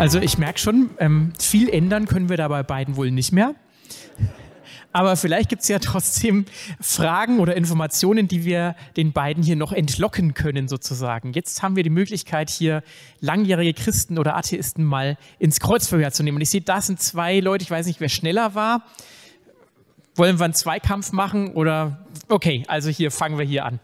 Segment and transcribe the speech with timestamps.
[0.00, 3.54] Also ich merke schon, ähm, viel ändern können wir da bei beiden wohl nicht mehr.
[4.92, 6.46] Aber vielleicht gibt es ja trotzdem
[6.80, 11.32] Fragen oder Informationen, die wir den beiden hier noch entlocken können, sozusagen.
[11.32, 12.82] Jetzt haben wir die Möglichkeit, hier
[13.20, 16.36] langjährige Christen oder Atheisten mal ins Kreuzverhör zu nehmen.
[16.36, 18.82] Und ich sehe, da sind zwei Leute, ich weiß nicht, wer schneller war.
[20.16, 22.06] Wollen wir einen Zweikampf machen oder?
[22.28, 23.80] Okay, also hier fangen wir hier an.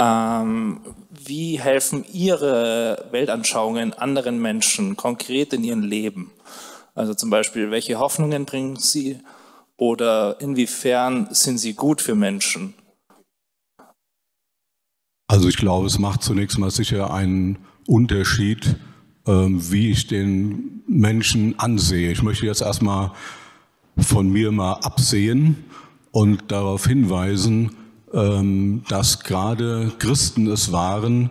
[0.00, 6.32] Ähm, wie helfen Ihre Weltanschauungen anderen Menschen konkret in ihrem Leben?
[6.94, 9.18] Also zum Beispiel, welche Hoffnungen bringen Sie
[9.76, 12.74] oder inwiefern sind sie gut für Menschen?
[15.28, 18.76] Also ich glaube, es macht zunächst mal sicher einen Unterschied,
[19.26, 22.10] ähm, wie ich den Menschen ansehe.
[22.10, 23.12] Ich möchte jetzt erstmal
[23.96, 25.64] von mir mal absehen
[26.10, 27.76] und darauf hinweisen,
[28.12, 31.30] dass gerade Christen es waren,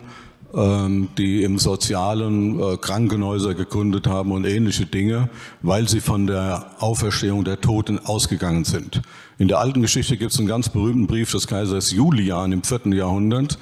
[0.52, 5.28] ähm, die im sozialen äh, Krankenhäuser gegründet haben und ähnliche Dinge,
[5.62, 9.02] weil sie von der Auferstehung der Toten ausgegangen sind.
[9.38, 12.92] In der alten Geschichte gibt es einen ganz berühmten Brief des Kaisers Julian im vierten
[12.92, 13.58] Jahrhundert,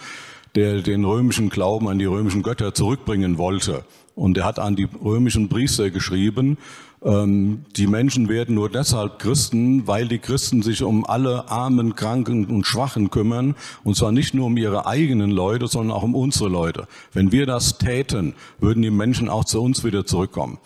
[0.54, 3.84] der den römischen Glauben an die römischen Götter zurückbringen wollte.
[4.18, 6.58] Und er hat an die römischen Priester geschrieben,
[7.04, 12.46] ähm, die Menschen werden nur deshalb Christen, weil die Christen sich um alle Armen, Kranken
[12.46, 13.54] und Schwachen kümmern.
[13.84, 16.88] Und zwar nicht nur um ihre eigenen Leute, sondern auch um unsere Leute.
[17.12, 20.58] Wenn wir das täten, würden die Menschen auch zu uns wieder zurückkommen.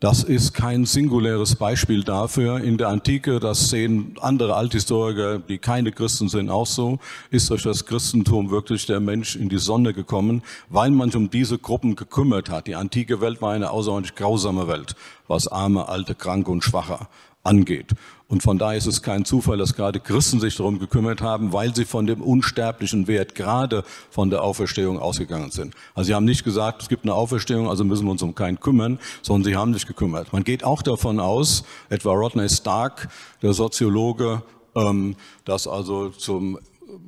[0.00, 2.60] Das ist kein singuläres Beispiel dafür.
[2.60, 7.00] In der Antike, das sehen andere Althistoriker, die keine Christen sind, auch so,
[7.32, 11.30] ist durch das Christentum wirklich der Mensch in die Sonne gekommen, weil man sich um
[11.30, 12.68] diese Gruppen gekümmert hat.
[12.68, 14.94] Die antike Welt war eine außerordentlich grausame Welt,
[15.26, 17.08] was arme, alte, kranke und schwache
[17.48, 17.94] angeht.
[18.28, 21.74] Und von daher ist es kein Zufall, dass gerade Christen sich darum gekümmert haben, weil
[21.74, 25.74] sie von dem unsterblichen Wert gerade von der Auferstehung ausgegangen sind.
[25.94, 28.60] Also sie haben nicht gesagt, es gibt eine Auferstehung, also müssen wir uns um keinen
[28.60, 30.30] kümmern, sondern sie haben sich gekümmert.
[30.34, 33.08] Man geht auch davon aus, etwa Rodney Stark,
[33.40, 34.42] der Soziologe,
[34.76, 35.16] ähm,
[35.46, 36.58] dass also zum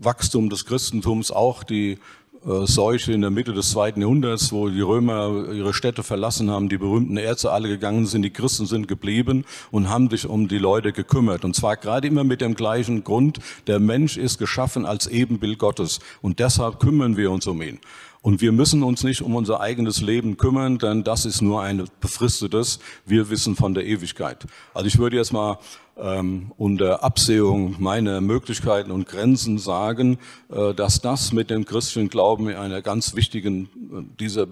[0.01, 1.99] Wachstum des Christentums auch die
[2.43, 6.78] Seuche in der Mitte des zweiten Jahrhunderts, wo die Römer ihre Städte verlassen haben, die
[6.78, 10.93] berühmten Ärzte alle gegangen sind, die Christen sind geblieben und haben sich um die Leute
[10.93, 11.45] gekümmert.
[11.45, 16.01] Und zwar gerade immer mit dem gleichen Grund, der Mensch ist geschaffen als Ebenbild Gottes
[16.23, 17.78] und deshalb kümmern wir uns um ihn.
[18.23, 21.89] Und wir müssen uns nicht um unser eigenes Leben kümmern, denn das ist nur ein
[22.01, 22.78] befristetes.
[23.07, 24.47] Wir wissen von der Ewigkeit.
[24.75, 25.59] Also ich würde jetzt mal
[26.00, 30.19] ähm, unter Absehung meiner Möglichkeiten und Grenzen sagen,
[30.49, 34.47] äh, dass das mit dem christlichen Glauben einer ganz wichtigen, äh, dieser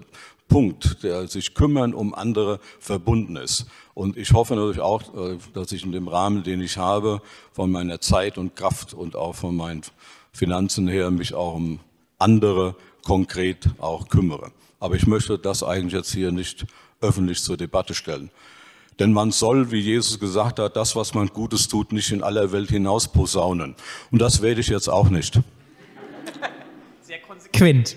[0.47, 3.65] Punkt, der sich kümmern um andere verbunden ist.
[3.93, 7.21] Und ich hoffe natürlich auch, äh, dass ich in dem Rahmen, den ich habe,
[7.51, 9.81] von meiner Zeit und Kraft und auch von meinen
[10.31, 11.79] Finanzen her, mich auch um
[12.17, 14.51] andere konkret auch kümmere.
[14.79, 16.65] Aber ich möchte das eigentlich jetzt hier nicht
[17.01, 18.29] öffentlich zur Debatte stellen.
[18.99, 22.51] Denn man soll, wie Jesus gesagt hat, das, was man Gutes tut, nicht in aller
[22.51, 23.75] Welt hinaus posaunen.
[24.11, 25.39] Und das werde ich jetzt auch nicht.
[27.01, 27.95] Sehr konsequent.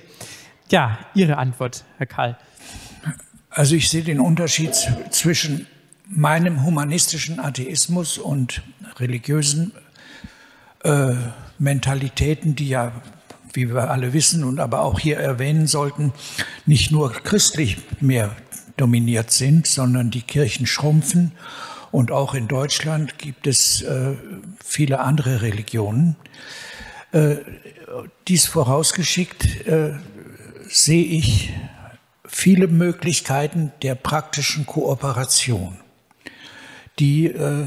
[0.71, 2.39] Ja, Ihre Antwort, Herr Karl.
[3.51, 4.75] Also ich sehe den Unterschied
[5.11, 5.67] zwischen
[6.09, 8.63] meinem humanistischen Atheismus und
[8.99, 9.73] religiösen
[10.85, 11.15] äh,
[11.59, 12.93] Mentalitäten, die ja,
[13.53, 16.13] wie wir alle wissen und aber auch hier erwähnen sollten,
[16.65, 18.35] nicht nur christlich mehr
[18.77, 21.33] dominiert sind, sondern die Kirchen schrumpfen.
[21.91, 24.15] Und auch in Deutschland gibt es äh,
[24.65, 26.17] viele andere Religionen.
[27.13, 27.37] Äh,
[28.29, 29.93] dies vorausgeschickt äh,
[30.69, 31.53] sehe ich
[32.25, 35.77] viele Möglichkeiten der praktischen Kooperation,
[36.99, 37.67] die äh,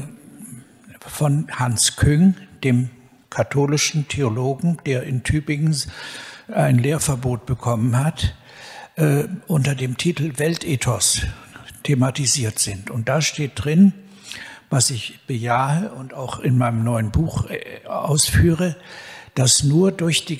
[1.06, 2.34] von Hans Küng,
[2.64, 2.90] dem
[3.30, 5.76] katholischen Theologen, der in Tübingen
[6.48, 8.34] ein Lehrverbot bekommen hat,
[8.96, 11.22] äh, unter dem Titel Weltethos
[11.82, 12.90] thematisiert sind.
[12.90, 13.92] Und da steht drin,
[14.70, 18.76] was ich bejahe und auch in meinem neuen Buch äh, ausführe,
[19.34, 20.38] dass nur durch die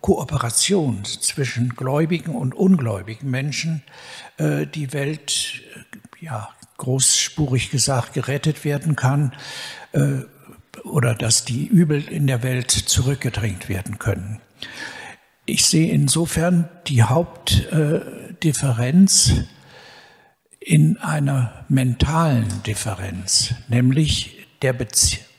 [0.00, 3.82] Kooperation zwischen gläubigen und ungläubigen Menschen
[4.38, 6.48] äh, die Welt, äh, ja,
[6.78, 9.34] großspurig gesagt, gerettet werden kann
[9.92, 10.20] äh,
[10.84, 14.40] oder dass die Übel in der Welt zurückgedrängt werden können.
[15.48, 19.32] Ich sehe insofern die Hauptdifferenz
[20.60, 24.76] in einer mentalen Differenz, nämlich der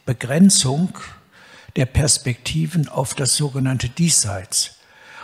[0.08, 0.98] Begrenzung
[1.76, 4.78] der Perspektiven auf das sogenannte Diesseits,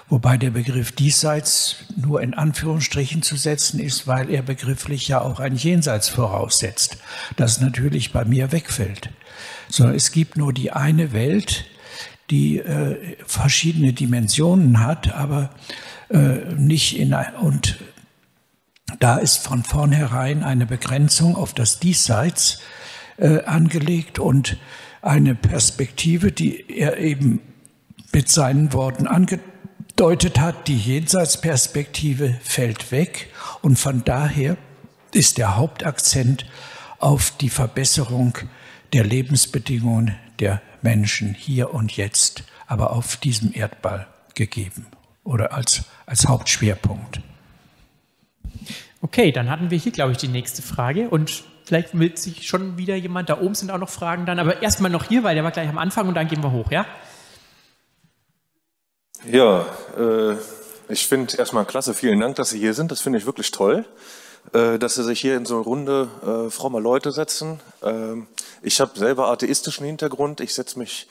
[0.08, 5.40] Wobei der Begriff diesseits nur in Anführungsstrichen zu setzen ist, weil er begrifflich ja auch
[5.40, 6.98] ein Jenseits voraussetzt,
[7.38, 9.10] das natürlich bei mir wegfällt.
[9.68, 11.66] Sondern es gibt nur die eine Welt,
[12.30, 15.52] die äh, verschiedene Dimensionen hat, aber
[16.10, 17.78] äh, nicht in und
[19.00, 22.60] da ist von vornherein eine Begrenzung auf das Diesseits
[23.18, 24.58] äh, angelegt und
[25.02, 27.42] eine Perspektive, die er eben
[28.12, 33.30] mit seinen Worten angedeutet hat, die Jenseitsperspektive fällt weg
[33.62, 34.58] und von daher
[35.14, 36.46] ist der Hauptakzent
[37.00, 38.38] auf die Verbesserung
[38.94, 44.06] der Lebensbedingungen der Menschen hier und jetzt, aber auf diesem Erdball
[44.36, 44.86] gegeben
[45.24, 47.20] oder als, als Hauptschwerpunkt.
[49.02, 52.78] Okay, dann hatten wir hier, glaube ich, die nächste Frage und vielleicht will sich schon
[52.78, 55.44] wieder jemand, da oben sind auch noch Fragen dann, aber erstmal noch hier, weil der
[55.44, 56.86] war gleich am Anfang und dann gehen wir hoch, ja?
[59.28, 59.66] Ja,
[59.98, 60.36] äh,
[60.88, 63.86] ich finde erstmal klasse, vielen Dank, dass Sie hier sind, das finde ich wirklich toll,
[63.86, 63.90] äh,
[64.52, 67.60] dass Sie sich hier in so eine Runde äh, frommer Leute setzen.
[67.84, 68.28] Ähm,
[68.62, 71.08] ich habe selber atheistischen Hintergrund, ich setze mich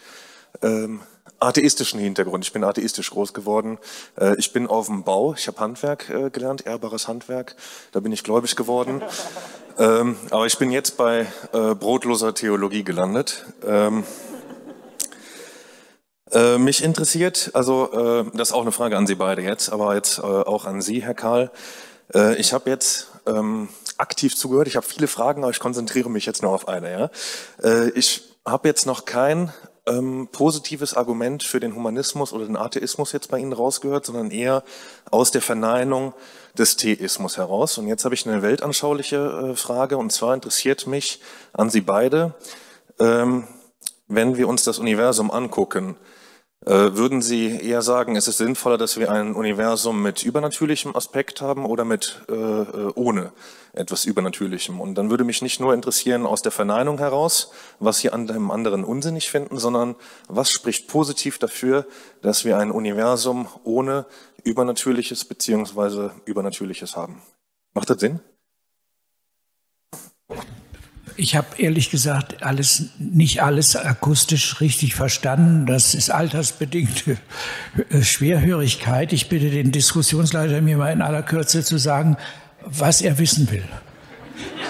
[0.63, 1.01] ähm,
[1.41, 2.45] atheistischen Hintergrund.
[2.45, 3.79] Ich bin atheistisch groß geworden.
[4.19, 5.35] Äh, ich bin auf dem Bau.
[5.35, 7.57] Ich habe Handwerk äh, gelernt, ehrbares Handwerk.
[7.93, 9.03] Da bin ich gläubig geworden.
[9.79, 13.45] Ähm, aber ich bin jetzt bei äh, brotloser Theologie gelandet.
[13.67, 14.05] Ähm,
[16.31, 19.95] äh, mich interessiert, also äh, das ist auch eine Frage an Sie beide jetzt, aber
[19.95, 21.51] jetzt äh, auch an Sie, Herr Karl.
[22.37, 23.69] ich habe jetzt ähm,
[23.99, 24.69] aktiv zugehört.
[24.69, 26.91] Ich habe viele Fragen, aber ich konzentriere mich jetzt nur auf eine.
[26.91, 27.11] Ja?
[27.95, 29.53] ich habe jetzt noch kein
[29.87, 34.65] ähm, positives Argument für den Humanismus oder den Atheismus jetzt bei Ihnen rausgehört, sondern eher
[35.11, 36.15] aus der Verneinung
[36.57, 37.79] des Theismus heraus.
[37.79, 41.21] Und jetzt habe ich eine weltanschauliche äh, Frage, und zwar interessiert mich
[41.53, 42.35] an Sie beide,
[42.99, 43.47] ähm,
[44.09, 46.14] wenn wir uns das Universum angucken, äh,
[46.71, 51.67] würden Sie eher sagen, es ist sinnvoller, dass wir ein Universum mit übernatürlichem Aspekt haben
[51.67, 53.33] oder mit äh, äh, ohne
[53.75, 54.81] etwas Übernatürlichem?
[54.81, 57.51] Und dann würde mich nicht nur interessieren aus der Verneinung heraus,
[57.81, 59.95] was Sie an dem anderen unsinnig finden, sondern
[60.29, 61.87] was spricht positiv dafür,
[62.23, 64.07] dass wir ein Universum ohne
[64.43, 67.21] Übernatürliches beziehungsweise Übernatürliches haben?
[67.75, 68.21] Macht das Sinn?
[71.17, 75.67] Ich habe ehrlich gesagt alles, nicht alles akustisch richtig verstanden.
[75.67, 77.19] Das ist altersbedingte
[77.91, 79.13] äh, Schwerhörigkeit.
[79.13, 82.17] Ich bitte den Diskussionsleiter, mir mal in aller Kürze zu sagen,
[82.65, 83.65] was er wissen will.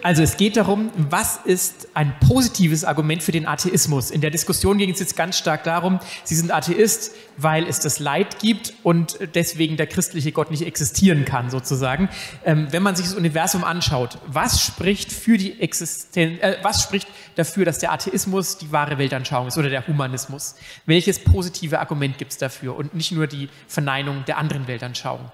[0.02, 4.12] Also es geht darum, was ist ein positives Argument für den Atheismus?
[4.12, 8.00] In der Diskussion ging es jetzt ganz stark darum, Sie sind Atheist, weil es das
[8.00, 12.08] Leid gibt und deswegen der christliche Gott nicht existieren kann, sozusagen.
[12.46, 17.08] Ähm, wenn man sich das Universum anschaut, was spricht für die Existenz, äh, was spricht
[17.36, 20.56] dafür, dass der Atheismus die wahre Weltanschauung ist oder der Humanismus?
[20.86, 25.30] Welches positive Argument gibt es dafür und nicht nur die Verneinung der anderen Weltanschauung?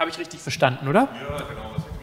[0.00, 1.08] Habe ich richtig verstanden, oder?
[1.14, 1.99] Ja, genau.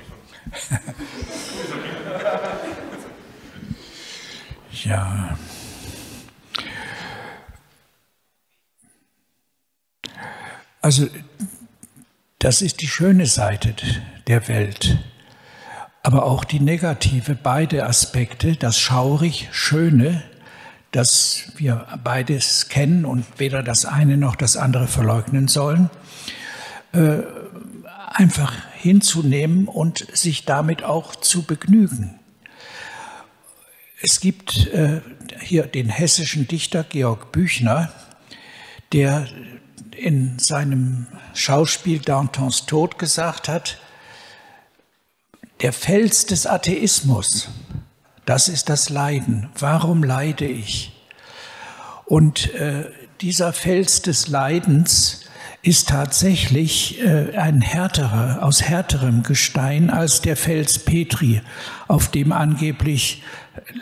[4.84, 5.38] ja.
[10.82, 11.08] Also
[12.40, 13.74] das ist die schöne Seite
[14.28, 14.98] der Welt,
[16.04, 20.24] aber auch die negative, beide Aspekte, das schaurig Schöne,
[20.92, 25.90] dass wir beides kennen und weder das eine noch das andere verleugnen sollen,
[26.94, 27.20] äh,
[28.18, 32.20] einfach hinzunehmen und sich damit auch zu begnügen.
[34.02, 35.02] Es gibt äh,
[35.40, 37.92] hier den hessischen Dichter Georg Büchner,
[38.92, 39.28] der
[39.96, 43.78] in seinem Schauspiel Dantons Tod gesagt hat,
[45.62, 47.50] der Fels des Atheismus,
[48.26, 49.50] das ist das Leiden.
[49.60, 50.92] Warum leide ich?
[52.06, 55.27] Und äh, dieser Fels des Leidens
[55.62, 61.42] ist tatsächlich äh, ein härterer, aus härterem Gestein als der Fels Petri,
[61.88, 63.24] auf dem angeblich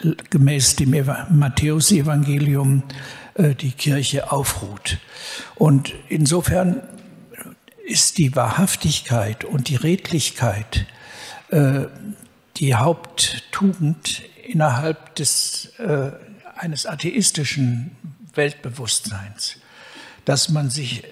[0.04, 0.96] äh, gemäß dem
[1.30, 2.84] Matthäusevangelium
[3.36, 4.98] äh, die Kirche aufruht.
[5.56, 6.82] Und insofern
[7.86, 10.88] ist die Wahrhaftigkeit und die Redlichkeit
[12.58, 15.74] die Haupttugend innerhalb des,
[16.56, 17.96] eines atheistischen
[18.34, 19.58] Weltbewusstseins
[20.26, 21.08] dass man sich äh,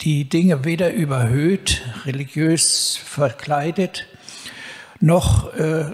[0.00, 4.06] die Dinge weder überhöht, religiös verkleidet,
[5.00, 5.92] noch äh,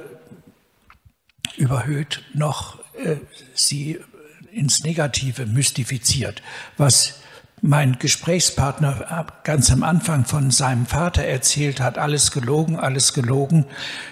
[1.57, 3.17] überhöht, noch äh,
[3.55, 4.01] sie
[4.53, 6.43] ins Negative mystifiziert,
[6.77, 7.21] was
[7.67, 13.65] mein Gesprächspartner ganz am Anfang von seinem Vater erzählt hat, alles gelogen, alles gelogen,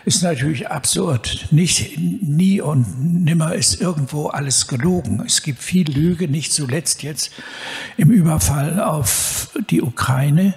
[0.06, 1.48] ist natürlich absurd.
[1.50, 5.22] Nicht, nie und nimmer ist irgendwo alles gelogen.
[5.26, 7.30] Es gibt viel Lüge, nicht zuletzt jetzt
[7.98, 10.54] im Überfall auf die Ukraine.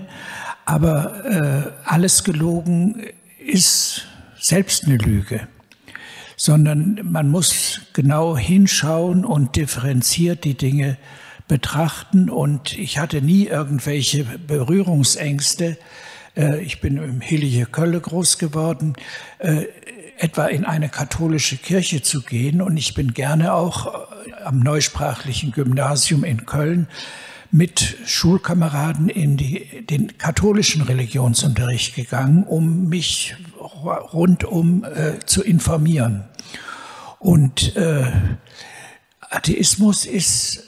[0.63, 3.03] Aber äh, alles gelogen
[3.45, 4.03] ist
[4.39, 5.47] selbst eine Lüge
[6.37, 10.97] sondern man muss genau hinschauen und differenziert die Dinge
[11.47, 12.29] betrachten.
[12.29, 15.77] Und ich hatte nie irgendwelche Berührungsängste.
[16.35, 18.95] Äh, ich bin im Hillige Kölle groß geworden,
[19.39, 19.65] äh,
[20.17, 22.61] etwa in eine katholische Kirche zu gehen.
[22.61, 26.87] Und ich bin gerne auch äh, am neusprachlichen Gymnasium in Köln
[27.51, 33.35] mit Schulkameraden in die, den katholischen Religionsunterricht gegangen, um mich
[34.13, 36.25] rundum äh, zu informieren.
[37.19, 38.11] Und äh,
[39.21, 40.63] Atheismus ist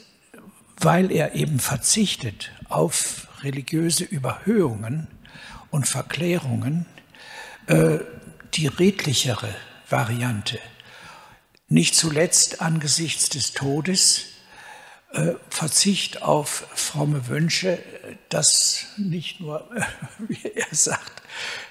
[0.80, 5.08] weil er eben verzichtet auf religiöse Überhöhungen
[5.70, 6.86] und Verklärungen,
[7.66, 7.98] äh,
[8.54, 9.54] die redlichere
[9.88, 10.58] Variante.
[11.68, 14.24] Nicht zuletzt angesichts des Todes,
[15.12, 17.78] äh, Verzicht auf fromme Wünsche,
[18.28, 19.82] das nicht nur, äh,
[20.28, 21.22] wie er sagt,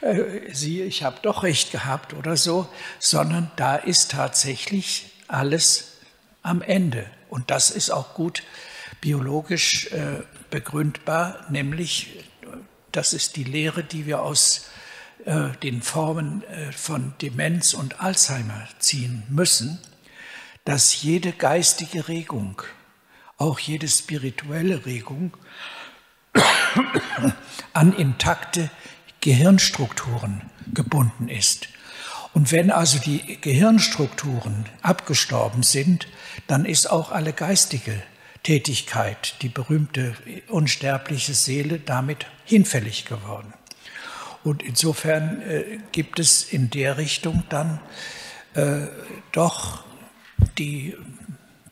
[0.01, 2.67] äh, siehe, ich habe doch recht gehabt oder so,
[2.99, 5.93] sondern da ist tatsächlich alles
[6.41, 7.05] am Ende.
[7.29, 8.43] Und das ist auch gut
[9.01, 12.25] biologisch äh, begründbar, nämlich
[12.91, 14.69] das ist die Lehre, die wir aus
[15.25, 19.79] äh, den Formen äh, von Demenz und Alzheimer ziehen müssen,
[20.65, 22.61] dass jede geistige Regung,
[23.37, 25.35] auch jede spirituelle Regung,
[27.73, 28.69] an intakte
[29.21, 31.69] Gehirnstrukturen gebunden ist.
[32.33, 36.07] Und wenn also die Gehirnstrukturen abgestorben sind,
[36.47, 38.01] dann ist auch alle geistige
[38.47, 40.15] Tätigkeit, die berühmte
[40.47, 43.53] unsterbliche Seele, damit hinfällig geworden.
[44.45, 47.81] Und insofern äh, gibt es in der Richtung dann
[48.53, 48.87] äh,
[49.33, 49.83] doch
[50.57, 50.95] die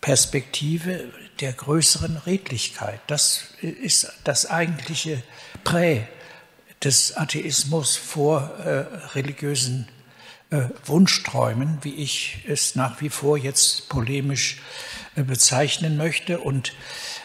[0.02, 1.06] Perspektive
[1.40, 3.00] der größeren Redlichkeit.
[3.08, 5.24] Das ist das eigentliche
[5.64, 6.02] Prä
[6.84, 8.80] des Atheismus vor äh,
[9.14, 9.88] religiösen
[10.50, 14.62] äh, Wunschträumen, wie ich es nach wie vor jetzt polemisch
[15.16, 16.40] äh, bezeichnen möchte.
[16.40, 16.74] Und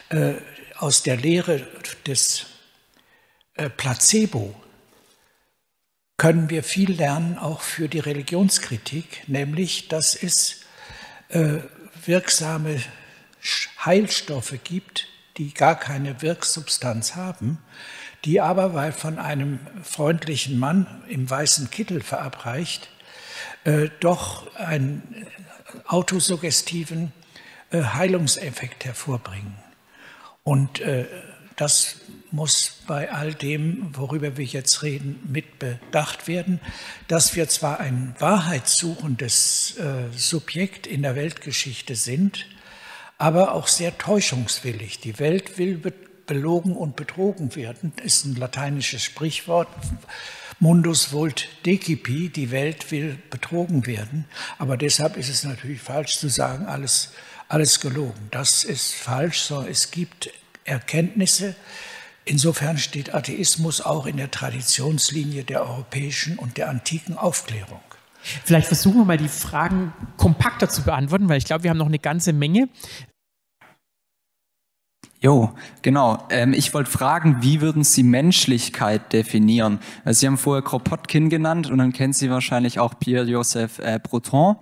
[0.09, 0.35] äh,
[0.77, 1.67] aus der Lehre
[2.07, 2.47] des
[3.55, 4.55] äh, Placebo
[6.17, 10.61] können wir viel lernen, auch für die Religionskritik, nämlich, dass es
[11.29, 11.59] äh,
[12.05, 12.83] wirksame
[13.85, 15.07] Heilstoffe gibt,
[15.39, 17.59] die gar keine Wirksubstanz haben,
[18.25, 22.91] die aber, weil von einem freundlichen Mann im weißen Kittel verabreicht,
[23.65, 25.27] äh, doch einen
[25.87, 27.13] autosuggestiven
[27.71, 29.55] äh, Heilungseffekt hervorbringen.
[30.43, 31.07] Und äh,
[31.57, 32.01] das
[32.31, 36.61] muss bei all dem, worüber wir jetzt reden, mit bedacht werden,
[37.09, 42.47] dass wir zwar ein wahrheitssuchendes äh, Subjekt in der Weltgeschichte sind,
[43.19, 45.01] aber auch sehr täuschungswillig.
[45.01, 45.83] Die Welt will
[46.27, 49.69] belogen und betrogen werden, ist ein lateinisches Sprichwort.
[50.61, 54.27] Mundus vult decipi, die Welt will betrogen werden.
[54.59, 57.13] Aber deshalb ist es natürlich falsch zu sagen, alles,
[57.49, 58.29] alles gelogen.
[58.31, 60.31] Das ist falsch, sondern es gibt
[60.65, 61.57] Erkenntnisse.
[62.27, 67.81] Insofern steht Atheismus auch in der Traditionslinie der europäischen und der antiken Aufklärung.
[68.45, 71.87] Vielleicht versuchen wir mal die Fragen kompakter zu beantworten, weil ich glaube, wir haben noch
[71.87, 72.69] eine ganze Menge.
[75.23, 76.27] Jo, genau.
[76.31, 79.79] Ähm, ich wollte fragen, wie würden Sie Menschlichkeit definieren?
[80.03, 84.57] Also Sie haben vorher Kropotkin genannt und dann kennen Sie wahrscheinlich auch Pierre-Joseph äh, Breton,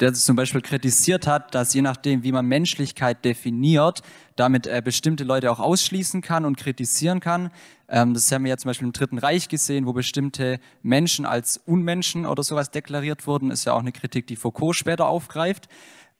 [0.00, 4.00] der zum Beispiel kritisiert hat, dass je nachdem, wie man Menschlichkeit definiert,
[4.34, 7.50] damit äh, bestimmte Leute auch ausschließen kann und kritisieren kann.
[7.86, 11.58] Ähm, das haben wir ja zum Beispiel im Dritten Reich gesehen, wo bestimmte Menschen als
[11.66, 13.50] Unmenschen oder sowas deklariert wurden.
[13.50, 15.68] Ist ja auch eine Kritik, die Foucault später aufgreift.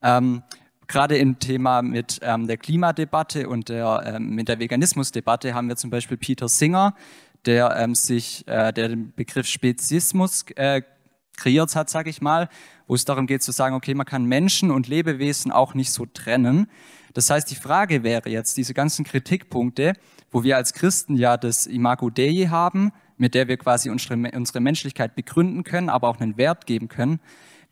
[0.02, 0.42] Ähm,
[0.88, 5.76] Gerade im Thema mit ähm, der Klimadebatte und der, ähm, mit der Veganismusdebatte haben wir
[5.76, 6.94] zum Beispiel Peter Singer,
[7.44, 10.80] der ähm, sich, äh, der den Begriff Speziismus äh,
[11.36, 12.48] kreiert hat, sage ich mal,
[12.86, 16.06] wo es darum geht zu sagen, okay, man kann Menschen und Lebewesen auch nicht so
[16.06, 16.68] trennen.
[17.12, 19.92] Das heißt, die Frage wäre jetzt, diese ganzen Kritikpunkte,
[20.30, 24.60] wo wir als Christen ja das Imago Dei haben, mit der wir quasi unsere, unsere
[24.60, 27.20] Menschlichkeit begründen können, aber auch einen Wert geben können.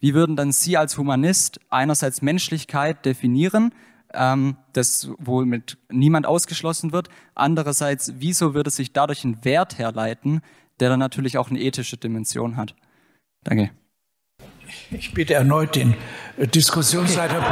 [0.06, 3.74] Wie würden dann Sie als Humanist einerseits Menschlichkeit definieren,
[4.14, 10.42] ähm, das wohl mit niemand ausgeschlossen wird, andererseits, wieso würde sich dadurch ein Wert herleiten,
[10.78, 12.76] der dann natürlich auch eine ethische Dimension hat?
[13.42, 13.72] Danke.
[14.92, 15.96] Ich bitte erneut den
[16.38, 17.42] Diskussionsleiter.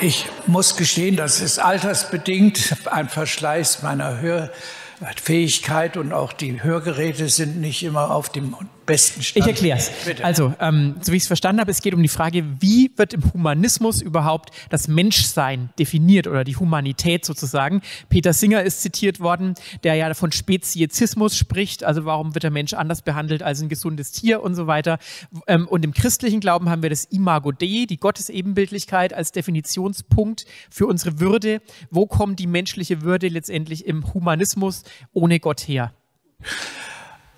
[0.00, 7.60] Ich muss gestehen, das ist altersbedingt ein Verschleiß meiner Hörfähigkeit und auch die Hörgeräte sind
[7.60, 8.54] nicht immer auf dem
[8.86, 9.46] besten Stand.
[9.46, 9.90] Ich erkläre es.
[10.22, 13.12] Also, ähm, so wie ich es verstanden habe, es geht um die Frage, wie wird
[13.14, 17.82] im Humanismus überhaupt das Menschsein definiert oder die Humanität sozusagen.
[18.08, 22.74] Peter Singer ist zitiert worden, der ja von Speziesismus spricht, also warum wird der Mensch
[22.74, 24.98] anders behandelt als ein gesundes Tier und so weiter.
[25.46, 30.86] Ähm, und im christlichen Glauben haben wir das Imago Dei, die Gottesebenbildlichkeit als Definitionspunkt für
[30.86, 31.60] unsere Würde.
[31.90, 35.92] Wo kommt die menschliche Würde letztendlich im Humanismus ohne Gott her?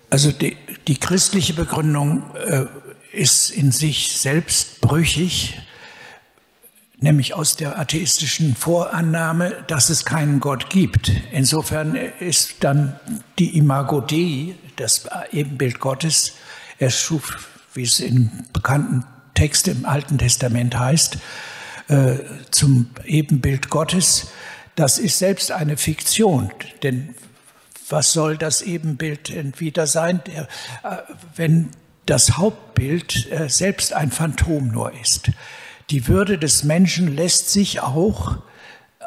[0.09, 0.55] Also die,
[0.87, 2.65] die christliche Begründung äh,
[3.11, 5.59] ist in sich selbst brüchig,
[6.99, 11.11] nämlich aus der atheistischen Vorannahme, dass es keinen Gott gibt.
[11.31, 12.99] Insofern ist dann
[13.37, 16.33] die Imago Dei, das Ebenbild Gottes,
[16.79, 21.17] er schuf, wie es im bekannten Text im Alten Testament heißt,
[21.89, 22.15] äh,
[22.51, 24.27] zum Ebenbild Gottes.
[24.75, 26.51] Das ist selbst eine Fiktion,
[26.83, 27.15] denn
[27.89, 30.45] was soll das Ebenbild denn wieder sein, äh,
[31.35, 31.69] wenn
[32.05, 35.31] das Hauptbild äh, selbst ein Phantom nur ist.
[35.89, 38.35] Die Würde des Menschen lässt sich auch
[38.99, 39.05] äh,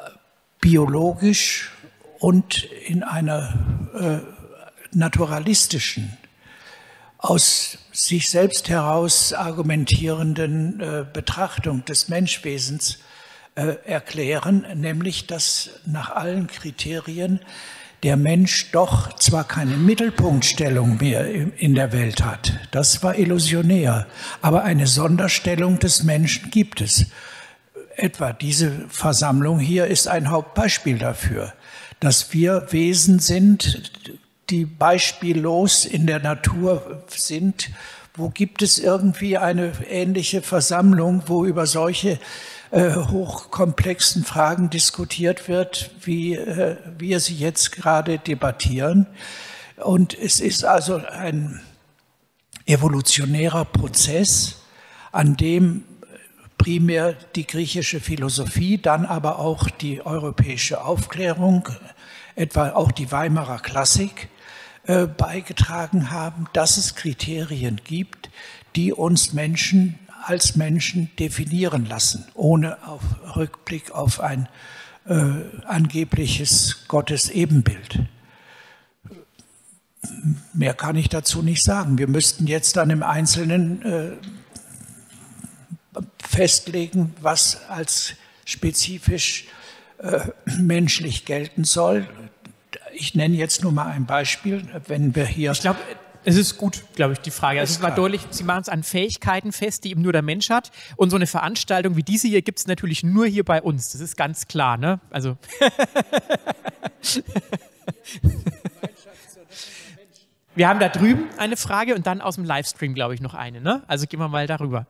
[0.61, 1.73] biologisch
[2.19, 3.55] und in einer
[4.93, 6.19] naturalistischen,
[7.17, 12.99] aus sich selbst heraus argumentierenden Betrachtung des Menschwesens
[13.55, 17.41] erklären, nämlich dass nach allen Kriterien
[18.03, 21.27] der Mensch doch zwar keine Mittelpunktstellung mehr
[21.59, 24.07] in der Welt hat, das war illusionär,
[24.41, 27.07] aber eine Sonderstellung des Menschen gibt es.
[27.97, 31.53] Etwa diese Versammlung hier ist ein Hauptbeispiel dafür,
[32.01, 33.93] dass wir Wesen sind,
[34.49, 37.71] die beispiellos in der Natur sind.
[38.15, 42.19] Wo gibt es irgendwie eine ähnliche Versammlung, wo über solche
[42.71, 49.07] äh, hochkomplexen Fragen diskutiert wird, wie äh, wir sie jetzt gerade debattieren.
[49.77, 51.61] Und es ist also ein
[52.67, 54.63] evolutionärer Prozess,
[55.11, 55.85] an dem
[56.59, 61.69] primär die griechische Philosophie, dann aber auch die europäische Aufklärung,
[62.37, 64.29] etwa auch die Weimarer Klassik
[64.85, 68.31] äh, beigetragen haben, dass es Kriterien gibt,
[68.77, 73.03] die uns Menschen als Menschen definieren lassen, ohne auf
[73.37, 74.49] Rückblick auf ein
[75.07, 75.25] äh,
[75.67, 78.01] angebliches Gottes-Ebenbild.
[80.53, 81.99] Mehr kann ich dazu nicht sagen.
[81.99, 84.13] Wir müssten jetzt dann im Einzelnen äh,
[86.19, 89.47] festlegen, was als spezifisch
[89.99, 90.21] äh,
[90.59, 92.09] menschlich gelten soll.
[92.95, 94.67] Ich nenne jetzt nur mal ein Beispiel.
[94.87, 95.53] Wenn wir hier.
[95.53, 95.79] Ich glaube,
[96.25, 97.61] es ist gut, glaube ich, die Frage.
[97.61, 100.51] Also es war deutlich, Sie machen es an Fähigkeiten fest, die eben nur der Mensch
[100.51, 100.71] hat.
[100.97, 103.93] Und so eine Veranstaltung wie diese hier gibt es natürlich nur hier bei uns.
[103.93, 105.01] Das ist ganz klar, ne?
[105.11, 105.39] Also.
[110.55, 113.61] wir haben da drüben eine Frage und dann aus dem Livestream, glaube ich, noch eine,
[113.61, 113.83] ne?
[113.87, 114.87] Also gehen wir mal darüber.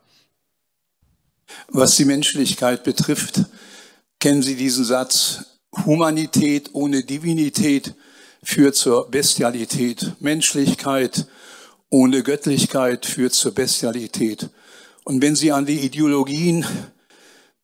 [1.69, 3.47] Was die Menschlichkeit betrifft,
[4.19, 5.45] kennen Sie diesen Satz,
[5.85, 7.95] Humanität ohne Divinität
[8.43, 10.13] führt zur Bestialität.
[10.21, 11.27] Menschlichkeit
[11.91, 14.49] ohne Göttlichkeit führt zur Bestialität.
[15.05, 16.65] Und wenn Sie an die Ideologien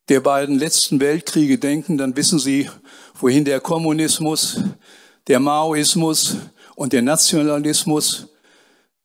[0.08, 2.68] der beiden letzten Weltkriege denken, dann wissen Sie,
[3.14, 4.60] wohin der Kommunismus,
[5.28, 6.36] der Maoismus
[6.74, 8.28] und der Nationalismus,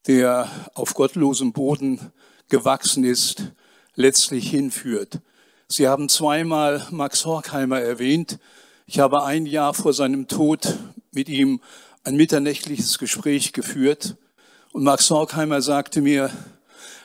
[0.07, 2.11] der auf gottlosem Boden
[2.49, 3.43] gewachsen ist,
[3.95, 5.19] letztlich hinführt.
[5.67, 8.39] Sie haben zweimal Max Horkheimer erwähnt.
[8.87, 10.77] Ich habe ein Jahr vor seinem Tod
[11.11, 11.59] mit ihm
[12.03, 14.15] ein mitternächtliches Gespräch geführt
[14.71, 16.31] und Max Horkheimer sagte mir,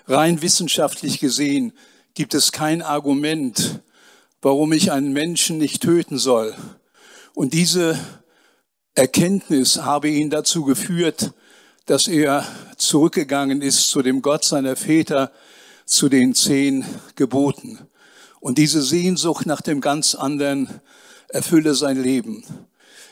[0.06, 1.72] rein wissenschaftlich gesehen
[2.14, 3.82] gibt es kein Argument,
[4.40, 6.54] warum ich einen Menschen nicht töten soll.
[7.34, 7.98] Und diese
[8.94, 11.32] Erkenntnis habe ihn dazu geführt,
[11.86, 15.32] dass er zurückgegangen ist zu dem Gott seiner Väter,
[15.84, 16.84] zu den zehn
[17.16, 17.80] Geboten.
[18.38, 20.80] Und diese Sehnsucht nach dem ganz anderen
[21.28, 22.44] erfülle sein Leben.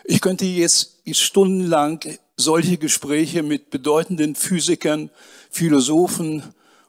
[0.06, 2.04] Ich könnte jetzt stundenlang
[2.36, 5.10] solche Gespräche mit bedeutenden Physikern,
[5.50, 6.42] Philosophen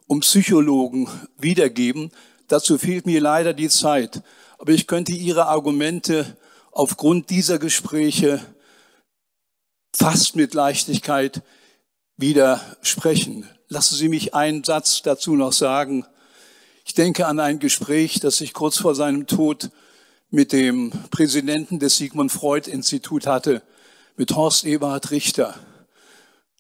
[0.06, 2.12] und Psychologen wiedergeben.
[2.50, 4.22] Dazu fehlt mir leider die Zeit.
[4.58, 6.36] Aber ich könnte Ihre Argumente
[6.72, 8.42] aufgrund dieser Gespräche
[9.96, 11.42] fast mit Leichtigkeit
[12.18, 13.50] widersprechen.
[13.70, 16.06] Lassen Sie mich einen Satz dazu noch sagen.
[16.84, 19.70] Ich denke an ein Gespräch, das ich kurz vor seinem Tod
[20.30, 23.62] mit dem Präsidenten des Sigmund Freud Institut hatte,
[24.18, 25.56] mit Horst Eberhard Richter,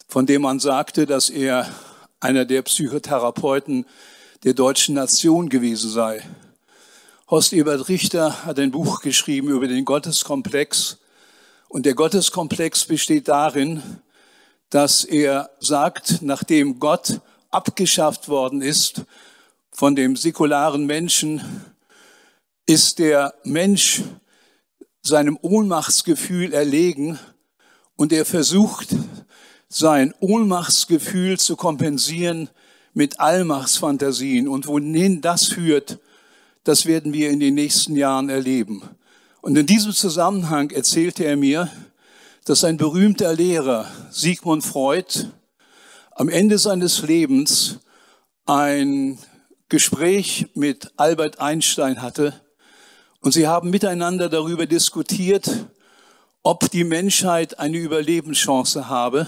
[0.07, 1.69] von dem man sagte, dass er
[2.19, 3.85] einer der Psychotherapeuten
[4.43, 6.23] der deutschen Nation gewesen sei.
[7.29, 10.99] Horst Ebert Richter hat ein Buch geschrieben über den Gotteskomplex.
[11.67, 13.81] Und der Gotteskomplex besteht darin,
[14.69, 19.01] dass er sagt, nachdem Gott abgeschafft worden ist
[19.71, 21.41] von dem säkularen Menschen,
[22.65, 24.01] ist der Mensch
[25.01, 27.19] seinem Ohnmachtsgefühl erlegen
[27.95, 28.95] und er versucht,
[29.69, 32.49] sein Ohnmachtsgefühl zu kompensieren
[32.93, 34.47] mit Allmachtsfantasien.
[34.47, 35.99] Und wohin das führt,
[36.63, 38.81] das werden wir in den nächsten Jahren erleben.
[39.41, 41.69] Und in diesem Zusammenhang erzählte er mir,
[42.45, 45.29] dass ein berühmter Lehrer, Sigmund Freud,
[46.11, 47.79] am Ende seines Lebens
[48.45, 49.19] ein
[49.69, 52.41] Gespräch mit Albert Einstein hatte
[53.25, 55.49] und sie haben miteinander darüber diskutiert,
[56.43, 59.25] ob die Menschheit eine Überlebenschance habe.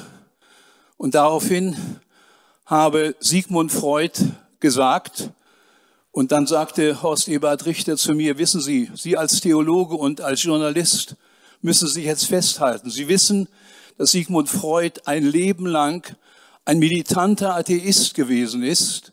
[0.97, 1.75] Und daraufhin
[2.67, 4.11] habe Sigmund Freud
[4.59, 5.31] gesagt,
[6.11, 10.43] und dann sagte Horst Eberhard Richter zu mir, wissen Sie, Sie als Theologe und als
[10.43, 11.15] Journalist
[11.63, 12.91] müssen sich jetzt festhalten.
[12.91, 13.47] Sie wissen,
[13.97, 16.15] dass Sigmund Freud ein Leben lang
[16.65, 19.11] ein militanter Atheist gewesen ist,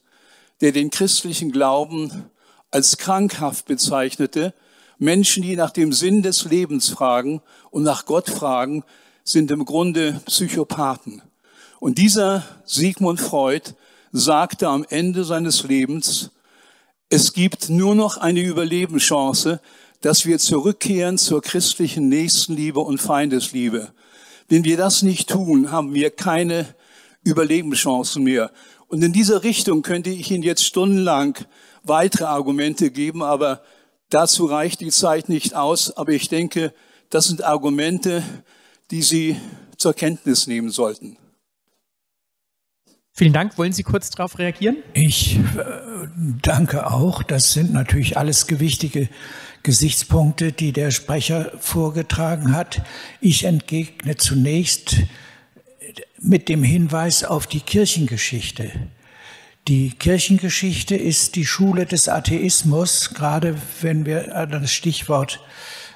[0.60, 2.28] der den christlichen Glauben
[2.70, 4.52] als krankhaft bezeichnete.
[4.98, 8.84] Menschen, die nach dem Sinn des Lebens fragen und nach Gott fragen,
[9.24, 11.22] sind im Grunde Psychopathen.
[11.80, 13.72] Und dieser Sigmund Freud
[14.12, 16.30] sagte am Ende seines Lebens,
[17.08, 19.60] es gibt nur noch eine Überlebenschance,
[20.00, 23.92] dass wir zurückkehren zur christlichen Nächstenliebe und Feindesliebe.
[24.48, 26.74] Wenn wir das nicht tun, haben wir keine
[27.22, 28.50] Überlebenschancen mehr.
[28.88, 31.38] Und in dieser Richtung könnte ich Ihnen jetzt stundenlang
[31.82, 33.62] weitere Argumente geben, aber
[34.14, 35.96] dazu reicht die Zeit nicht aus.
[35.96, 36.72] Aber ich denke,
[37.10, 38.22] das sind Argumente,
[38.90, 39.36] die Sie
[39.76, 41.16] zur Kenntnis nehmen sollten.
[43.12, 43.56] Vielen Dank.
[43.58, 44.78] Wollen Sie kurz darauf reagieren?
[44.92, 46.08] Ich äh,
[46.42, 47.22] danke auch.
[47.22, 49.08] Das sind natürlich alles gewichtige
[49.62, 52.82] Gesichtspunkte, die der Sprecher vorgetragen hat.
[53.20, 54.96] Ich entgegne zunächst
[56.20, 58.70] mit dem Hinweis auf die Kirchengeschichte.
[59.66, 65.40] Die Kirchengeschichte ist die Schule des Atheismus, gerade wenn wir das Stichwort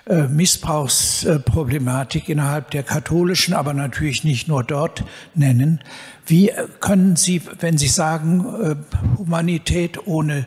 [0.07, 5.05] äh, Missbrauchsproblematik innerhalb der katholischen, aber natürlich nicht nur dort
[5.35, 5.81] nennen.
[6.25, 6.51] Wie
[6.81, 8.75] können Sie, wenn Sie sagen, äh,
[9.19, 10.47] Humanität ohne,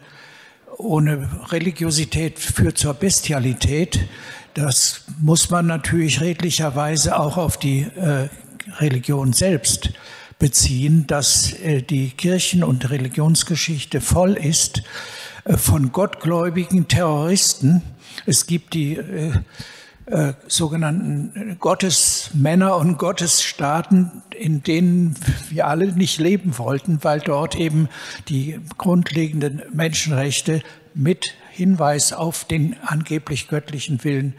[0.77, 3.99] ohne Religiosität führt zur Bestialität,
[4.55, 8.29] das muss man natürlich redlicherweise auch auf die äh,
[8.79, 9.91] Religion selbst
[10.41, 11.55] beziehen, dass
[11.89, 14.81] die Kirchen- und Religionsgeschichte voll ist
[15.45, 17.83] von gottgläubigen Terroristen,
[18.25, 19.33] es gibt die äh,
[20.07, 25.15] äh, sogenannten Gottesmänner und Gottesstaaten, in denen
[25.49, 27.87] wir alle nicht leben wollten, weil dort eben
[28.27, 34.33] die grundlegenden Menschenrechte mit Hinweis auf den angeblich göttlichen Willen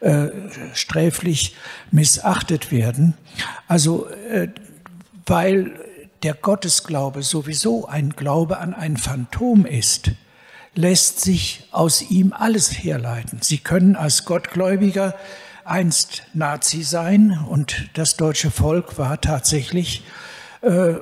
[0.00, 0.28] äh,
[0.74, 1.54] sträflich
[1.90, 3.14] missachtet werden.
[3.68, 4.48] Also äh,
[5.26, 5.78] weil
[6.22, 10.12] der Gottesglaube sowieso ein Glaube an ein Phantom ist,
[10.74, 13.40] lässt sich aus ihm alles herleiten.
[13.42, 15.14] Sie können als Gottgläubiger
[15.64, 20.02] einst Nazi sein und das deutsche Volk war tatsächlich
[20.62, 20.94] äh,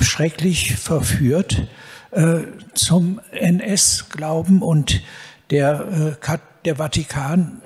[0.00, 1.68] schrecklich verführt
[2.10, 2.42] äh,
[2.74, 5.02] zum NS-Glauben und
[5.50, 7.62] der, äh, der Vatikan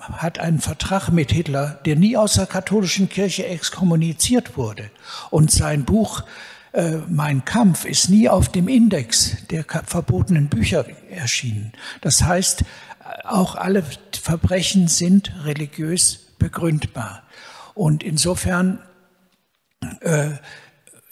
[0.00, 4.90] hat einen Vertrag mit Hitler, der nie aus der katholischen Kirche exkommuniziert wurde.
[5.30, 6.22] Und sein Buch
[6.72, 11.72] äh, mein Kampf ist nie auf dem Index der verbotenen Bücher erschienen.
[12.00, 12.64] Das heißt,
[13.24, 17.24] auch alle Verbrechen sind religiös begründbar.
[17.74, 18.80] Und insofern
[20.00, 20.30] äh,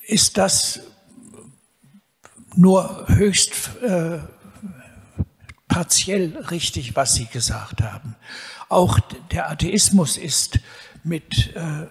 [0.07, 0.81] ist das
[2.55, 4.19] nur höchst äh,
[5.69, 8.17] partiell richtig, was Sie gesagt haben.
[8.69, 8.99] Auch
[9.31, 10.61] der Atheismus ist
[11.03, 11.87] mit äh,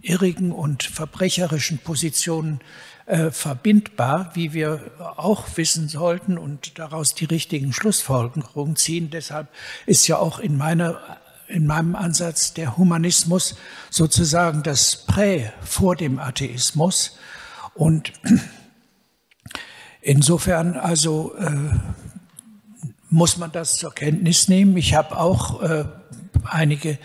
[0.00, 2.60] irrigen und verbrecherischen Positionen
[3.06, 9.10] äh, verbindbar, wie wir auch wissen sollten und daraus die richtigen Schlussfolgerungen ziehen.
[9.10, 9.48] Deshalb
[9.86, 13.56] ist ja auch in meiner in meinem Ansatz der Humanismus
[13.90, 17.18] sozusagen das Prä vor dem Atheismus.
[17.74, 18.12] Und
[20.00, 21.50] insofern also äh,
[23.14, 24.76] muss man das zur Kenntnis nehmen.
[24.76, 25.84] Ich habe auch äh,
[26.42, 26.98] einige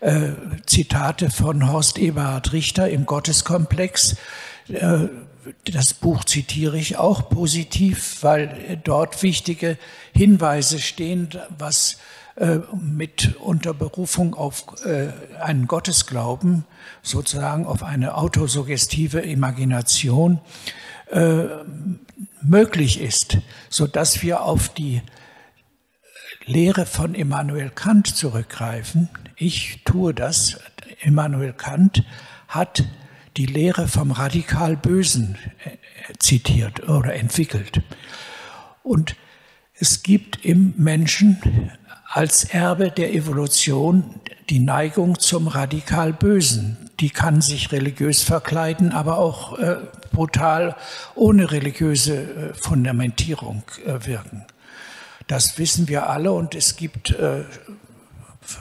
[0.00, 0.32] äh,
[0.66, 4.16] Zitate von Horst Eberhard Richter im Gotteskomplex.
[4.68, 5.08] Äh,
[5.64, 9.78] das Buch zitiere ich auch positiv, weil dort wichtige
[10.12, 11.96] Hinweise stehen, was
[12.36, 15.08] äh, mit unter Berufung auf äh,
[15.40, 16.64] einen Gottesglauben,
[17.02, 20.40] sozusagen auf eine autosuggestive Imagination
[21.10, 21.44] äh,
[22.42, 23.38] möglich ist,
[23.70, 25.00] so dass wir auf die
[26.46, 29.08] Lehre von Immanuel Kant zurückgreifen.
[29.36, 30.58] Ich tue das.
[31.00, 32.04] Immanuel Kant
[32.48, 32.84] hat
[33.36, 37.80] die Lehre vom radikal Bösen äh, zitiert oder entwickelt.
[38.82, 39.16] Und
[39.74, 41.72] es gibt im Menschen
[42.06, 46.90] als Erbe der Evolution die Neigung zum radikal Bösen.
[47.00, 49.78] Die kann sich religiös verkleiden, aber auch äh,
[50.12, 50.76] brutal
[51.14, 54.44] ohne religiöse äh, Fundamentierung wirken.
[55.26, 57.44] Das wissen wir alle und es gibt äh,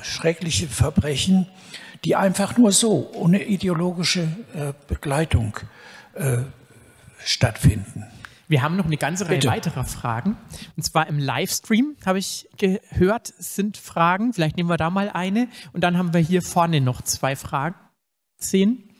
[0.01, 1.47] schreckliche Verbrechen,
[2.05, 4.21] die einfach nur so, ohne ideologische
[4.53, 5.57] äh, Begleitung
[6.13, 6.39] äh,
[7.23, 8.05] stattfinden.
[8.47, 9.47] Wir haben noch eine ganze Reihe Bitte.
[9.47, 10.37] weiterer Fragen.
[10.75, 14.33] Und zwar im Livestream, habe ich gehört, sind Fragen.
[14.33, 15.47] Vielleicht nehmen wir da mal eine.
[15.71, 17.75] Und dann haben wir hier vorne noch zwei Fragen.
[18.37, 18.92] Zehn.